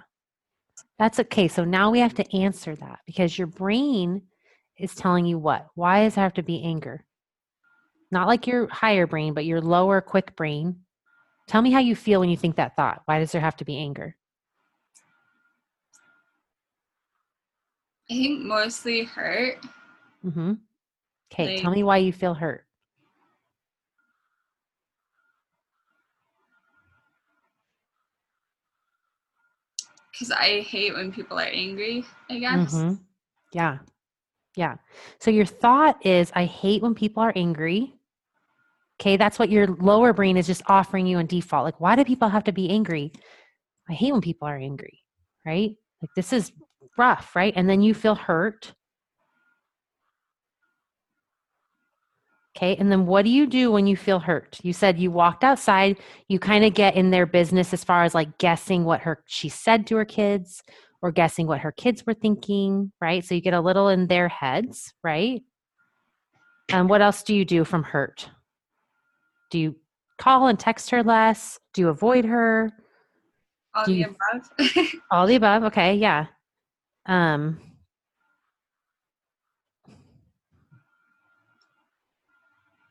That's 0.99 1.19
okay. 1.19 1.47
So 1.47 1.63
now 1.63 1.89
we 1.89 1.99
have 1.99 2.13
to 2.15 2.35
answer 2.35 2.75
that 2.75 2.99
because 3.05 3.37
your 3.37 3.47
brain 3.47 4.23
is 4.77 4.93
telling 4.93 5.25
you 5.25 5.39
what? 5.39 5.67
Why 5.75 6.03
does 6.03 6.15
there 6.15 6.23
have 6.23 6.33
to 6.35 6.43
be 6.43 6.63
anger? 6.63 7.05
Not 8.11 8.27
like 8.27 8.45
your 8.45 8.67
higher 8.67 9.07
brain, 9.07 9.33
but 9.33 9.45
your 9.45 9.61
lower 9.61 10.01
quick 10.01 10.35
brain. 10.35 10.82
Tell 11.47 11.61
me 11.61 11.71
how 11.71 11.79
you 11.79 11.95
feel 11.95 12.19
when 12.19 12.29
you 12.29 12.37
think 12.37 12.55
that 12.55 12.75
thought. 12.75 13.01
Why 13.05 13.19
does 13.19 13.31
there 13.31 13.41
have 13.41 13.57
to 13.57 13.65
be 13.65 13.77
anger? 13.77 14.15
I 18.09 18.13
think 18.13 18.41
mostly 18.41 19.03
hurt. 19.03 19.57
Mm-hmm. 20.25 20.53
Okay, 21.31 21.47
like, 21.47 21.61
tell 21.61 21.71
me 21.71 21.83
why 21.83 21.97
you 21.97 22.13
feel 22.13 22.33
hurt. 22.33 22.65
Because 30.11 30.31
I 30.31 30.61
hate 30.61 30.93
when 30.93 31.11
people 31.11 31.39
are 31.39 31.47
angry, 31.47 32.05
I 32.29 32.39
guess. 32.39 32.73
Mm-hmm. 32.73 32.93
Yeah. 33.51 33.79
Yeah. 34.55 34.75
So 35.19 35.31
your 35.31 35.45
thought 35.45 36.05
is, 36.05 36.31
I 36.35 36.45
hate 36.45 36.83
when 36.83 36.93
people 36.93 37.23
are 37.23 37.33
angry. 37.35 37.95
Okay. 38.99 39.17
That's 39.17 39.39
what 39.39 39.49
your 39.49 39.67
lower 39.67 40.13
brain 40.13 40.37
is 40.37 40.47
just 40.47 40.61
offering 40.67 41.07
you 41.07 41.19
in 41.19 41.27
default. 41.27 41.65
Like, 41.65 41.79
why 41.79 41.95
do 41.95 42.05
people 42.05 42.29
have 42.29 42.43
to 42.45 42.51
be 42.51 42.69
angry? 42.69 43.11
I 43.89 43.93
hate 43.93 44.11
when 44.11 44.21
people 44.21 44.47
are 44.47 44.57
angry, 44.57 44.99
right? 45.45 45.71
Like, 46.01 46.11
this 46.15 46.31
is 46.31 46.51
rough, 46.97 47.35
right? 47.35 47.53
And 47.55 47.69
then 47.69 47.81
you 47.81 47.93
feel 47.93 48.15
hurt. 48.15 48.73
Okay. 52.55 52.75
And 52.75 52.91
then 52.91 53.07
what 53.07 53.25
do 53.25 53.31
you 53.31 53.47
do 53.47 53.71
when 53.71 53.87
you 53.87 53.97
feel 53.97 54.19
hurt? 54.19 54.59
You 54.61 54.73
said 54.73 54.99
you 54.99 55.09
walked 55.09 55.43
outside, 55.43 55.97
you 56.27 56.37
kind 56.37 56.63
of 56.63 56.75
get 56.75 56.95
in 56.95 57.09
their 57.09 57.25
business 57.25 57.73
as 57.73 57.83
far 57.83 58.03
as 58.03 58.13
like 58.13 58.37
guessing 58.37 58.83
what 58.85 59.01
her 59.01 59.23
she 59.25 59.49
said 59.49 59.87
to 59.87 59.95
her 59.95 60.05
kids 60.05 60.61
or 61.01 61.11
guessing 61.11 61.47
what 61.47 61.61
her 61.61 61.71
kids 61.71 62.05
were 62.05 62.13
thinking, 62.13 62.91
right? 63.01 63.25
So 63.25 63.33
you 63.33 63.41
get 63.41 63.55
a 63.55 63.59
little 63.59 63.89
in 63.89 64.07
their 64.07 64.29
heads, 64.29 64.93
right? 65.03 65.41
And 66.71 66.89
what 66.89 67.01
else 67.01 67.23
do 67.23 67.35
you 67.35 67.43
do 67.43 67.65
from 67.65 67.83
hurt? 67.83 68.29
Do 69.53 69.59
you 69.59 69.75
call 70.17 70.47
and 70.47 70.59
text 70.59 70.89
her 70.89 71.03
less? 71.03 71.59
Do 71.75 71.81
you 71.81 71.89
avoid 71.89 72.25
her? 72.25 72.71
All 73.75 73.85
do 73.85 73.91
the 73.91 73.99
you, 73.99 74.05
above. 74.05 74.89
all 75.11 75.27
the 75.27 75.35
above. 75.35 75.63
Okay, 75.65 75.93
yeah. 75.93 76.25
Um 77.05 77.61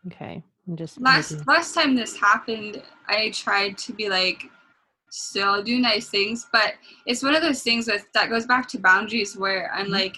Okay. 0.07 0.45
I'm 0.69 0.77
just 0.77 1.01
last 1.01 1.33
maybe. 1.33 1.45
last 1.49 1.75
time 1.75 1.97
this 1.97 2.17
happened, 2.17 2.81
I 3.09 3.31
tried 3.31 3.77
to 3.79 3.93
be 3.93 4.09
like 4.09 4.49
still 5.11 5.65
do 5.65 5.81
nice 5.81 6.11
things, 6.11 6.47
but 6.53 6.75
it's 7.07 7.25
one 7.25 7.35
of 7.35 7.43
those 7.43 7.65
things 7.65 7.87
that 7.87 8.03
that 8.15 8.31
goes 8.31 8.47
back 8.47 8.69
to 8.69 8.79
boundaries 8.79 9.37
where 9.37 9.69
I'm 9.75 9.87
mm-hmm. 9.87 9.95
like 9.95 10.17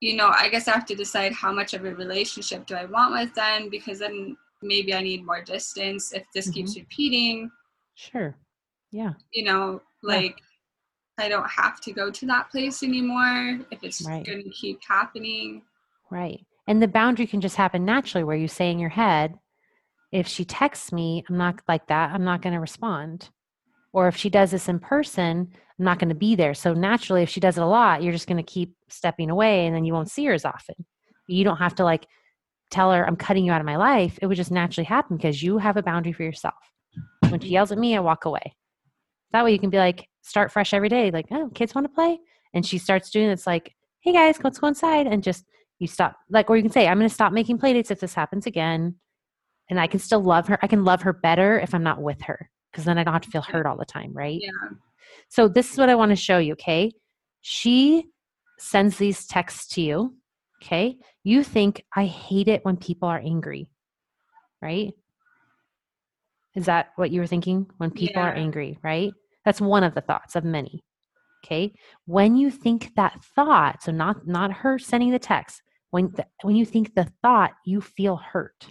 you 0.00 0.16
know, 0.16 0.32
I 0.36 0.48
guess 0.48 0.66
I 0.66 0.72
have 0.72 0.84
to 0.86 0.96
decide 0.96 1.32
how 1.32 1.52
much 1.52 1.74
of 1.74 1.84
a 1.84 1.94
relationship 1.94 2.66
do 2.66 2.74
I 2.74 2.86
want 2.86 3.12
with 3.12 3.32
them 3.34 3.70
because 3.70 4.00
then 4.00 4.36
maybe 4.62 4.94
I 4.94 5.02
need 5.02 5.24
more 5.24 5.42
distance 5.42 6.12
if 6.12 6.24
this 6.34 6.46
mm-hmm. 6.46 6.54
keeps 6.54 6.76
repeating. 6.76 7.50
Sure. 7.94 8.36
Yeah. 8.90 9.12
You 9.32 9.44
know, 9.44 9.80
like 10.02 10.36
yeah. 11.18 11.26
I 11.26 11.28
don't 11.28 11.48
have 11.48 11.80
to 11.82 11.92
go 11.92 12.10
to 12.10 12.26
that 12.26 12.50
place 12.50 12.82
anymore 12.82 13.60
if 13.70 13.82
it's 13.82 14.02
right. 14.02 14.24
going 14.24 14.42
to 14.42 14.50
keep 14.50 14.80
happening. 14.86 15.62
Right. 16.10 16.44
And 16.68 16.82
the 16.82 16.88
boundary 16.88 17.26
can 17.26 17.40
just 17.40 17.56
happen 17.56 17.84
naturally 17.84 18.24
where 18.24 18.36
you 18.36 18.48
say 18.48 18.70
in 18.70 18.78
your 18.78 18.90
head, 18.90 19.38
if 20.12 20.26
she 20.26 20.44
texts 20.44 20.92
me, 20.92 21.24
I'm 21.28 21.36
not 21.36 21.60
like 21.68 21.86
that, 21.88 22.10
I'm 22.12 22.24
not 22.24 22.42
going 22.42 22.54
to 22.54 22.60
respond. 22.60 23.30
Or 23.92 24.08
if 24.08 24.16
she 24.16 24.30
does 24.30 24.50
this 24.50 24.68
in 24.68 24.78
person, 24.78 25.48
I'm 25.78 25.84
not 25.84 25.98
going 25.98 26.08
to 26.08 26.14
be 26.14 26.34
there. 26.34 26.54
So 26.54 26.74
naturally, 26.74 27.22
if 27.22 27.30
she 27.30 27.40
does 27.40 27.56
it 27.56 27.62
a 27.62 27.66
lot, 27.66 28.02
you're 28.02 28.12
just 28.12 28.28
going 28.28 28.42
to 28.42 28.42
keep 28.42 28.74
stepping 28.88 29.30
away 29.30 29.66
and 29.66 29.74
then 29.74 29.84
you 29.84 29.92
won't 29.92 30.10
see 30.10 30.24
her 30.26 30.32
as 30.32 30.44
often. 30.44 30.74
You 31.28 31.44
don't 31.44 31.56
have 31.56 31.74
to 31.76 31.84
like 31.84 32.06
tell 32.70 32.92
her, 32.92 33.06
I'm 33.06 33.16
cutting 33.16 33.44
you 33.44 33.52
out 33.52 33.60
of 33.60 33.66
my 33.66 33.76
life. 33.76 34.18
It 34.20 34.26
would 34.26 34.36
just 34.36 34.50
naturally 34.50 34.86
happen 34.86 35.16
because 35.16 35.42
you 35.42 35.58
have 35.58 35.76
a 35.76 35.82
boundary 35.82 36.12
for 36.12 36.22
yourself. 36.22 36.54
When 37.28 37.40
she 37.40 37.48
yells 37.48 37.72
at 37.72 37.78
me, 37.78 37.96
I 37.96 38.00
walk 38.00 38.24
away. 38.24 38.56
That 39.32 39.44
way 39.44 39.52
you 39.52 39.58
can 39.58 39.70
be 39.70 39.78
like, 39.78 40.08
start 40.22 40.52
fresh 40.52 40.72
every 40.72 40.88
day. 40.88 41.10
Like, 41.10 41.26
oh, 41.30 41.50
kids 41.54 41.74
want 41.74 41.86
to 41.86 41.92
play. 41.92 42.18
And 42.54 42.64
she 42.64 42.78
starts 42.78 43.10
doing 43.10 43.28
it's 43.28 43.46
like, 43.46 43.74
hey 44.00 44.12
guys, 44.12 44.38
let's 44.42 44.58
go 44.58 44.68
inside 44.68 45.06
and 45.06 45.22
just 45.22 45.44
you 45.78 45.86
stop 45.86 46.16
like 46.30 46.48
or 46.48 46.56
you 46.56 46.62
can 46.62 46.72
say 46.72 46.86
i'm 46.86 46.98
going 46.98 47.08
to 47.08 47.14
stop 47.14 47.32
making 47.32 47.58
playdates 47.58 47.90
if 47.90 48.00
this 48.00 48.14
happens 48.14 48.46
again 48.46 48.94
and 49.68 49.80
i 49.80 49.86
can 49.86 50.00
still 50.00 50.20
love 50.20 50.46
her 50.48 50.58
i 50.62 50.66
can 50.66 50.84
love 50.84 51.02
her 51.02 51.12
better 51.12 51.60
if 51.60 51.74
i'm 51.74 51.82
not 51.82 52.00
with 52.00 52.20
her 52.22 52.50
because 52.70 52.84
then 52.84 52.98
i 52.98 53.04
don't 53.04 53.12
have 53.12 53.22
to 53.22 53.30
feel 53.30 53.42
hurt 53.42 53.66
all 53.66 53.76
the 53.76 53.84
time 53.84 54.12
right 54.12 54.40
yeah 54.42 54.70
so 55.28 55.48
this 55.48 55.72
is 55.72 55.78
what 55.78 55.90
i 55.90 55.94
want 55.94 56.10
to 56.10 56.16
show 56.16 56.38
you 56.38 56.52
okay 56.52 56.90
she 57.42 58.04
sends 58.58 58.96
these 58.96 59.26
texts 59.26 59.68
to 59.68 59.82
you 59.82 60.14
okay 60.62 60.96
you 61.24 61.42
think 61.42 61.84
i 61.94 62.04
hate 62.04 62.48
it 62.48 62.64
when 62.64 62.76
people 62.76 63.08
are 63.08 63.18
angry 63.18 63.68
right 64.62 64.92
is 66.54 66.66
that 66.66 66.88
what 66.96 67.10
you 67.10 67.20
were 67.20 67.26
thinking 67.26 67.66
when 67.78 67.90
people 67.90 68.22
yeah. 68.22 68.28
are 68.28 68.34
angry 68.34 68.78
right 68.82 69.12
that's 69.44 69.60
one 69.60 69.84
of 69.84 69.94
the 69.94 70.00
thoughts 70.00 70.36
of 70.36 70.44
many 70.44 70.82
okay 71.44 71.72
when 72.06 72.36
you 72.36 72.50
think 72.50 72.94
that 72.96 73.22
thought 73.34 73.82
so 73.82 73.92
not 73.92 74.26
not 74.26 74.52
her 74.52 74.78
sending 74.78 75.10
the 75.10 75.18
text 75.18 75.62
when 75.90 76.12
the, 76.14 76.26
when 76.42 76.56
you 76.56 76.66
think 76.66 76.94
the 76.94 77.10
thought, 77.22 77.52
you 77.64 77.80
feel 77.80 78.16
hurt. 78.16 78.66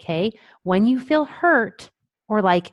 Okay? 0.00 0.32
When 0.62 0.86
you 0.86 1.00
feel 1.00 1.24
hurt 1.24 1.90
or 2.28 2.42
like 2.42 2.72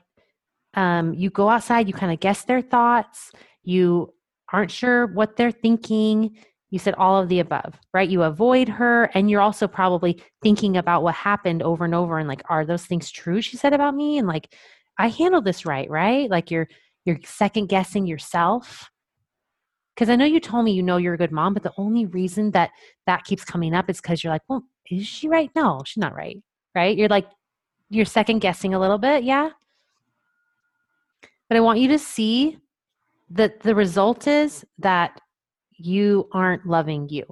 um, 0.73 1.13
you 1.13 1.29
go 1.29 1.49
outside, 1.49 1.87
you 1.87 1.93
kind 1.93 2.13
of 2.13 2.19
guess 2.19 2.43
their 2.43 2.61
thoughts, 2.61 3.31
you 3.63 4.13
aren't 4.53 4.71
sure 4.71 5.07
what 5.07 5.35
they're 5.35 5.51
thinking, 5.51 6.37
you 6.69 6.79
said 6.79 6.95
all 6.95 7.21
of 7.21 7.29
the 7.29 7.39
above, 7.39 7.79
right? 7.93 8.09
You 8.09 8.23
avoid 8.23 8.67
her 8.67 9.05
and 9.13 9.29
you're 9.29 9.41
also 9.41 9.67
probably 9.67 10.21
thinking 10.43 10.77
about 10.77 11.03
what 11.03 11.15
happened 11.15 11.63
over 11.63 11.85
and 11.85 11.95
over 11.95 12.17
and 12.19 12.27
like 12.27 12.41
are 12.49 12.65
those 12.65 12.85
things 12.85 13.09
true 13.09 13.41
she 13.41 13.55
said 13.55 13.73
about 13.73 13.95
me 13.95 14.17
and 14.17 14.27
like 14.27 14.53
I 14.97 15.07
handled 15.07 15.45
this 15.45 15.65
right, 15.65 15.89
right? 15.89 16.29
Like 16.29 16.51
you're 16.51 16.67
you're 17.05 17.19
second 17.23 17.67
guessing 17.67 18.05
yourself 18.05 18.89
because 19.95 20.09
I 20.09 20.15
know 20.15 20.25
you 20.25 20.39
told 20.39 20.65
me 20.65 20.73
you 20.73 20.83
know 20.83 20.97
you're 20.97 21.13
a 21.13 21.17
good 21.17 21.31
mom, 21.31 21.53
but 21.53 21.63
the 21.63 21.73
only 21.77 22.05
reason 22.05 22.51
that 22.51 22.71
that 23.05 23.23
keeps 23.23 23.45
coming 23.45 23.73
up 23.73 23.89
is 23.89 24.01
because 24.01 24.23
you're 24.23 24.33
like, 24.33 24.43
well, 24.49 24.63
is 24.91 25.07
she 25.07 25.27
right? 25.27 25.49
No, 25.55 25.81
she's 25.85 26.01
not 26.01 26.15
right. 26.15 26.37
Right? 26.75 26.97
You're 26.97 27.07
like, 27.07 27.27
you're 27.89 28.05
second 28.05 28.39
guessing 28.39 28.73
a 28.73 28.79
little 28.79 28.97
bit. 28.97 29.23
Yeah. 29.23 29.49
But 31.49 31.57
I 31.57 31.61
want 31.61 31.79
you 31.79 31.87
to 31.89 31.99
see 31.99 32.57
that 33.29 33.61
the 33.61 33.73
result 33.73 34.27
is 34.27 34.65
that 34.79 35.19
you 35.77 36.27
aren't 36.31 36.65
loving 36.65 37.09
you. 37.09 37.25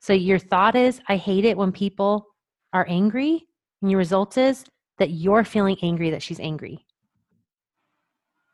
So 0.00 0.12
your 0.12 0.38
thought 0.38 0.76
is, 0.76 1.00
I 1.08 1.16
hate 1.16 1.44
it 1.44 1.56
when 1.56 1.72
people 1.72 2.26
are 2.72 2.86
angry. 2.88 3.46
And 3.82 3.90
your 3.90 3.98
result 3.98 4.38
is 4.38 4.64
that 4.98 5.10
you're 5.10 5.44
feeling 5.44 5.76
angry 5.82 6.10
that 6.10 6.22
she's 6.22 6.40
angry. 6.40 6.84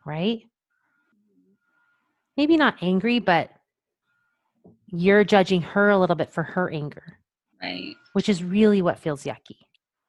Right? 0.07 0.42
maybe 2.37 2.57
not 2.57 2.76
angry, 2.83 3.18
but 3.18 3.50
you're 4.88 5.24
judging 5.24 5.62
her 5.62 5.90
a 5.90 5.98
little 5.98 6.16
bit 6.16 6.33
for 6.33 6.42
her 6.42 6.70
anger. 6.70 7.18
Right. 7.62 7.94
Which 8.12 8.28
is 8.28 8.44
really 8.44 8.83
what 8.83 8.98
feels 8.98 9.24
yucky. 9.24 9.57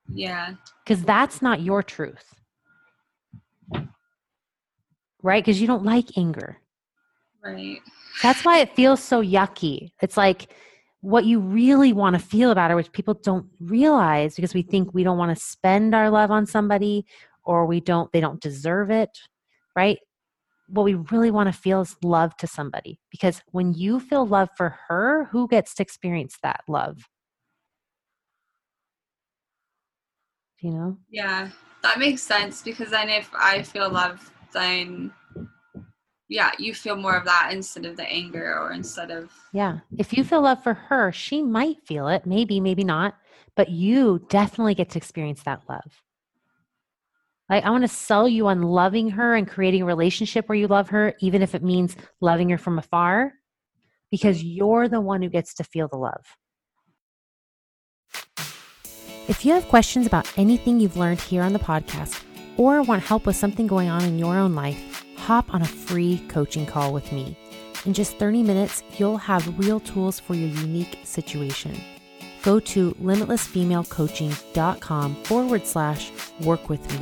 Yeah. 0.10 0.56
Because 0.84 1.04
that's 1.04 1.42
not 1.42 1.62
your 1.62 1.82
truth. 1.82 2.36
Right? 5.24 5.44
Because 5.44 5.60
you 5.60 5.68
don't 5.68 5.84
like 5.84 6.18
anger. 6.18 6.58
Right. 7.46 7.80
That's 8.24 8.44
why 8.44 8.60
it 8.60 8.76
feels 8.76 9.04
so 9.04 9.22
yucky. 9.22 9.92
It's 10.02 10.18
like 10.18 10.52
what 11.02 11.26
you 11.26 11.40
really 11.40 11.94
want 11.94 12.16
to 12.16 12.20
feel 12.20 12.50
about 12.52 12.72
her, 12.72 12.76
which 12.76 12.92
people 12.92 13.14
don't 13.14 13.46
realize 13.60 14.36
because 14.36 14.54
we 14.54 14.64
think 14.64 14.94
we 14.94 15.04
don't 15.04 15.18
want 15.18 15.38
to 15.38 15.44
spend 15.44 15.94
our 15.94 16.10
love 16.10 16.32
on 16.32 16.46
somebody 16.46 17.06
or 17.44 17.68
we 17.68 17.80
don't, 17.80 18.12
they 18.12 18.20
don't 18.22 18.42
deserve 18.42 18.90
it. 18.90 19.10
Right? 19.76 20.00
what 20.68 20.84
we 20.84 20.96
really 20.96 21.32
want 21.32 21.48
to 21.48 21.54
feel 21.54 21.82
is 21.82 21.96
love 22.04 22.36
to 22.38 22.48
somebody 22.48 23.00
because 23.12 23.42
when 23.52 23.74
you 23.74 24.00
feel 24.00 24.26
love 24.26 24.50
for 24.58 24.78
her, 24.88 25.26
who 25.32 25.48
gets 25.48 25.76
to 25.76 25.84
experience 25.84 26.38
that 26.42 26.62
love? 26.68 27.08
You 30.60 30.72
know? 30.72 30.98
Yeah, 31.10 31.50
that 31.84 32.00
makes 32.00 32.24
sense 32.24 32.64
because 32.64 32.90
then 32.90 33.10
if 33.10 33.30
I 33.36 33.62
feel 33.62 33.90
love, 33.90 34.32
then 34.54 35.12
yeah, 36.28 36.52
you 36.58 36.74
feel 36.74 36.96
more 36.96 37.16
of 37.16 37.26
that 37.26 37.50
instead 37.54 37.86
of 37.86 37.98
the 37.98 38.04
anger 38.04 38.58
or 38.60 38.72
instead 38.72 39.12
of 39.12 39.32
Yeah. 39.54 39.80
If 39.98 40.14
you 40.14 40.24
feel 40.24 40.42
love 40.42 40.64
for 40.64 40.74
her, 40.74 41.12
she 41.12 41.44
might 41.44 41.86
feel 41.86 42.08
it, 42.08 42.26
maybe, 42.26 42.60
maybe 42.60 42.84
not, 42.84 43.16
but 43.56 43.70
you 43.70 44.26
definitely 44.30 44.76
get 44.76 44.90
to 44.92 44.98
experience 44.98 45.44
that 45.44 45.62
love. 45.70 46.02
Like, 47.48 47.64
I 47.64 47.70
want 47.70 47.84
to 47.84 47.88
sell 47.88 48.28
you 48.28 48.48
on 48.48 48.64
loving 48.64 49.10
her 49.12 49.36
and 49.36 49.48
creating 49.48 49.84
a 49.84 49.86
relationship 49.86 50.50
where 50.50 50.58
you 50.58 50.68
love 50.68 50.90
her, 50.90 51.14
even 51.20 51.44
if 51.44 51.54
it 51.54 51.64
means 51.64 51.96
loving 52.20 52.50
her 52.50 52.58
from 52.58 52.80
afar, 52.80 53.34
because 54.10 54.44
you're 54.44 54.88
the 54.88 55.02
one 55.02 55.22
who 55.22 55.30
gets 55.30 55.54
to 55.56 55.64
feel 55.64 55.88
the 55.88 55.98
love. 55.98 56.26
If 59.28 59.46
you 59.46 59.54
have 59.54 59.68
questions 59.68 60.08
about 60.08 60.32
anything 60.38 60.80
you've 60.80 60.98
learned 60.98 61.22
here 61.22 61.44
on 61.44 61.54
the 61.54 61.60
podcast 61.60 62.24
or 62.58 62.82
want 62.82 63.04
help 63.04 63.28
with 63.28 63.36
something 63.36 63.68
going 63.68 63.90
on 63.90 64.04
in 64.04 64.18
your 64.18 64.38
own 64.38 64.56
life, 64.56 64.95
hop 65.26 65.54
on 65.54 65.62
a 65.64 65.66
free 65.66 66.24
coaching 66.28 66.68
call 66.68 66.94
with 66.94 67.12
me. 67.12 67.36
In 67.86 67.94
just 67.94 68.18
30 68.18 68.44
minutes, 68.44 68.84
you'll 68.98 69.18
have 69.18 69.58
real 69.58 69.80
tools 69.80 70.20
for 70.20 70.36
your 70.36 70.50
unique 70.50 71.00
situation. 71.04 71.82
Go 72.44 72.60
to 72.60 72.92
limitlessfemalecoaching.com 73.02 75.16
forward 75.24 75.66
slash 75.66 76.12
work 76.42 76.70
with 76.70 76.88
me, 76.94 77.00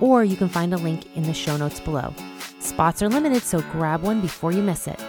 or 0.00 0.22
you 0.22 0.36
can 0.36 0.50
find 0.50 0.74
a 0.74 0.76
link 0.76 1.16
in 1.16 1.22
the 1.22 1.32
show 1.32 1.56
notes 1.56 1.80
below. 1.80 2.12
Spots 2.60 3.02
are 3.02 3.08
limited, 3.08 3.42
so 3.42 3.62
grab 3.72 4.02
one 4.02 4.20
before 4.20 4.52
you 4.52 4.62
miss 4.62 4.86
it. 4.86 5.02